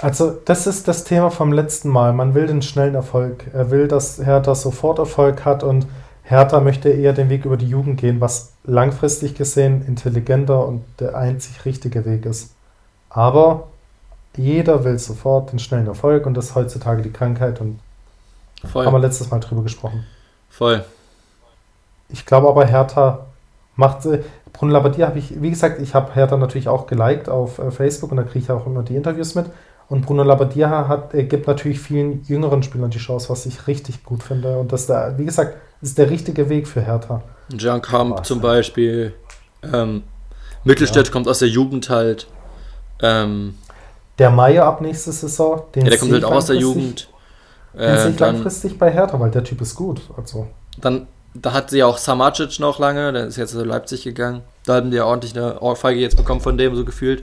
[0.00, 2.12] Also, das ist das Thema vom letzten Mal.
[2.12, 3.46] Man will den schnellen Erfolg.
[3.54, 5.86] Er will, dass Hertha sofort Erfolg hat und
[6.22, 11.16] Hertha möchte eher den Weg über die Jugend gehen, was langfristig gesehen intelligenter und der
[11.16, 12.50] einzig richtige Weg ist.
[13.08, 13.68] Aber
[14.36, 17.78] jeder will sofort den schnellen Erfolg und das ist heutzutage die Krankheit und
[18.64, 18.84] Voll.
[18.84, 20.04] haben wir letztes Mal drüber gesprochen.
[20.50, 20.84] Voll.
[22.08, 23.26] Ich glaube aber, Hertha
[23.76, 24.06] macht,
[24.52, 28.10] Bruno Labbadia habe ich, wie gesagt, ich habe Hertha natürlich auch geliked auf äh, Facebook
[28.10, 29.46] und da kriege ich auch immer die Interviews mit.
[29.88, 34.04] Und Bruno Labbadia hat, äh, gibt natürlich vielen jüngeren Spielern die Chance, was ich richtig
[34.04, 34.58] gut finde.
[34.58, 37.22] Und das, da, wie gesagt, ist der richtige Weg für Hertha.
[37.56, 39.14] Jean Kamp zum Beispiel.
[39.62, 40.02] Ähm,
[40.64, 41.12] Mittelstädt ja.
[41.12, 42.26] kommt aus der Jugend halt.
[43.00, 43.54] Ähm,
[44.18, 45.62] der Meier ab nächste Saison.
[45.74, 47.08] Den ja, der kommt halt auch aus der Jugend.
[47.74, 50.00] Den äh, sehe ich langfristig bei Hertha, weil der Typ ist gut.
[50.16, 50.48] Also.
[50.78, 51.06] Dann
[51.42, 54.42] da hat sie auch Samacic noch lange, der ist jetzt zu Leipzig gegangen.
[54.64, 57.22] Da haben die ja ordentlich eine Ohrfeige jetzt bekommen von dem, so gefühlt.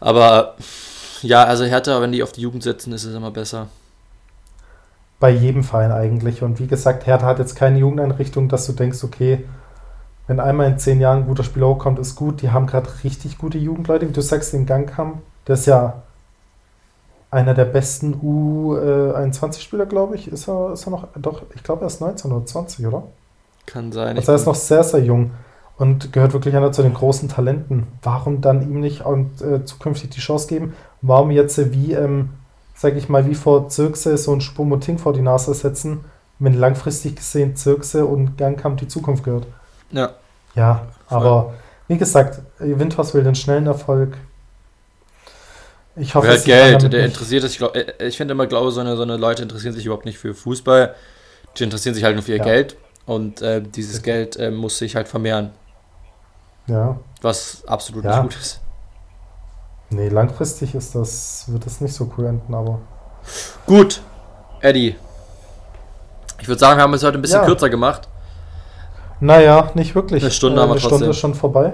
[0.00, 0.56] Aber
[1.22, 3.68] ja, also Hertha, wenn die auf die Jugend setzen, ist es immer besser.
[5.20, 6.42] Bei jedem Verein eigentlich.
[6.42, 9.44] Und wie gesagt, Hertha hat jetzt keine Jugendeinrichtung, dass du denkst, okay,
[10.26, 12.42] wenn einmal in zehn Jahren ein guter Spieler hochkommt, ist gut.
[12.42, 14.08] Die haben gerade richtig gute Jugendleute.
[14.08, 16.02] Wie du sagst, den Gang haben, der ist ja
[17.30, 20.28] einer der besten U21-Spieler, glaube ich.
[20.28, 23.04] Ist er, ist er noch, doch, ich glaube, er ist 19 oder 20, oder?
[23.66, 24.16] Kann sein.
[24.16, 25.32] Also er ist noch sehr, sehr jung
[25.78, 27.86] und gehört wirklich einer zu den großen Talenten.
[28.02, 30.74] Warum dann ihm nicht und, äh, zukünftig die Chance geben?
[31.02, 32.30] Warum jetzt wie, ähm,
[32.74, 36.04] sage ich mal, wie vor Zirkse so ein Spumoting vor die Nase setzen,
[36.38, 39.46] wenn langfristig gesehen Zirkse und Gangkamp die Zukunft gehört?
[39.90, 40.14] Ja.
[40.54, 41.54] Ja, aber
[41.86, 44.16] wie gesagt, Windhorst will den schnellen Erfolg.
[45.96, 48.96] Ich hoffe, hat Geld, der interessiert sich, ich, äh, ich finde immer, glaube, so eine,
[48.96, 50.94] so eine Leute interessieren sich überhaupt nicht für Fußball.
[51.56, 52.44] Die interessieren sich halt nur für ihr ja.
[52.44, 52.76] Geld
[53.06, 55.50] und äh, dieses Geld äh, muss sich halt vermehren.
[56.66, 56.98] Ja.
[57.20, 58.10] Was absolut ja.
[58.10, 58.60] nicht gut ist.
[59.90, 62.80] Nee, langfristig ist das, wird das nicht so cool enden, aber.
[63.66, 64.02] Gut,
[64.60, 64.96] Eddie.
[66.40, 67.46] Ich würde sagen, wir haben es heute ein bisschen ja.
[67.46, 68.08] kürzer gemacht.
[69.20, 70.22] Naja, nicht wirklich.
[70.22, 70.88] Eine Stunde äh, haben wir trotzdem.
[70.88, 71.72] Eine Stunde ist schon vorbei.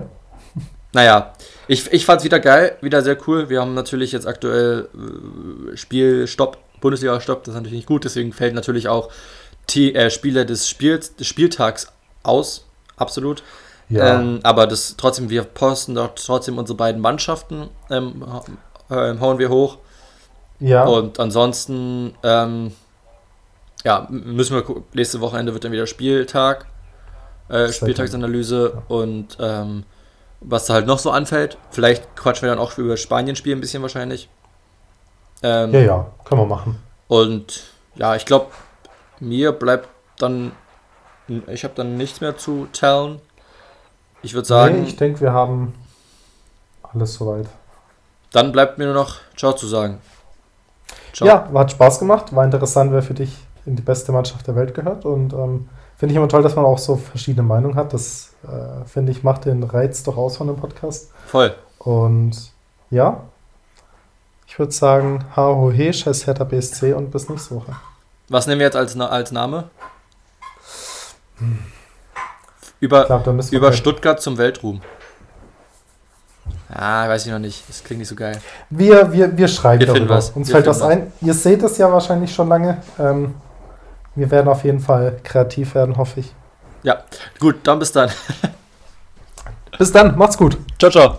[0.93, 1.33] Naja,
[1.67, 3.49] ich, ich fand es wieder geil, wieder sehr cool.
[3.49, 8.55] Wir haben natürlich jetzt aktuell äh, Spielstopp, Bundesliga-Stopp, das ist natürlich nicht gut, deswegen fällt
[8.55, 9.11] natürlich auch
[9.71, 11.89] die äh, Spieler des, Spiels, des Spieltags
[12.23, 13.43] aus, absolut.
[13.89, 14.19] Ja.
[14.21, 18.25] Ähm, aber das trotzdem, wir posten doch trotzdem unsere beiden Mannschaften, ähm,
[18.91, 19.79] äh, hauen wir hoch.
[20.61, 20.85] Ja.
[20.85, 22.73] Und ansonsten, ähm,
[23.85, 24.85] ja, müssen wir gucken.
[24.95, 26.67] Nächste Wochenende wird dann wieder Spieltag,
[27.49, 29.85] äh, Spieltagsanalyse und ähm,
[30.41, 31.59] was da halt noch so anfällt.
[31.71, 34.29] Vielleicht quatschen wir dann auch über Spanien-Spiel ein bisschen wahrscheinlich.
[35.43, 36.79] Ähm, ja, ja, können wir machen.
[37.09, 37.65] Und
[37.97, 38.47] ja, ich glaube,
[39.21, 40.53] mir bleibt dann,
[41.47, 43.21] ich habe dann nichts mehr zu tellen.
[44.25, 44.83] Ich würde sagen.
[44.83, 45.75] Nee, ich denke, wir haben
[46.83, 47.47] alles soweit.
[48.33, 50.01] Dann bleibt mir nur noch Ciao zu sagen.
[51.13, 51.29] Ciao.
[51.29, 54.75] Ja, hat Spaß gemacht, war interessant, wer für dich in die beste Mannschaft der Welt
[54.75, 57.93] gehört und ähm, Finde ich immer toll, dass man auch so verschiedene Meinungen hat.
[57.93, 61.11] Das, äh, finde ich, macht den Reiz doch aus von dem Podcast.
[61.27, 61.55] Voll.
[61.79, 62.53] Und
[62.91, 63.23] ja,
[64.47, 67.77] ich würde sagen, Haro He, scheiß Hertha BSC und bis nächste Woche.
[68.29, 69.71] Was nehmen wir jetzt als, als Name?
[71.39, 71.59] Hm.
[72.85, 74.83] Über, glaub, über Stuttgart zum Weltruhm.
[76.69, 77.67] Ah, weiß ich noch nicht.
[77.67, 78.39] Das klingt nicht so geil.
[78.69, 80.17] Wir, wir, wir schreiben wir darüber.
[80.17, 80.31] Was.
[80.33, 81.11] Uns wir fällt was ein.
[81.23, 82.83] Ihr seht es ja wahrscheinlich schon lange.
[82.99, 83.37] Ähm,
[84.15, 86.35] wir werden auf jeden Fall kreativ werden, hoffe ich.
[86.83, 87.05] Ja,
[87.41, 88.11] gut, dann bis dann.
[89.79, 90.59] bis dann, macht's gut.
[90.79, 91.19] Ciao, ciao.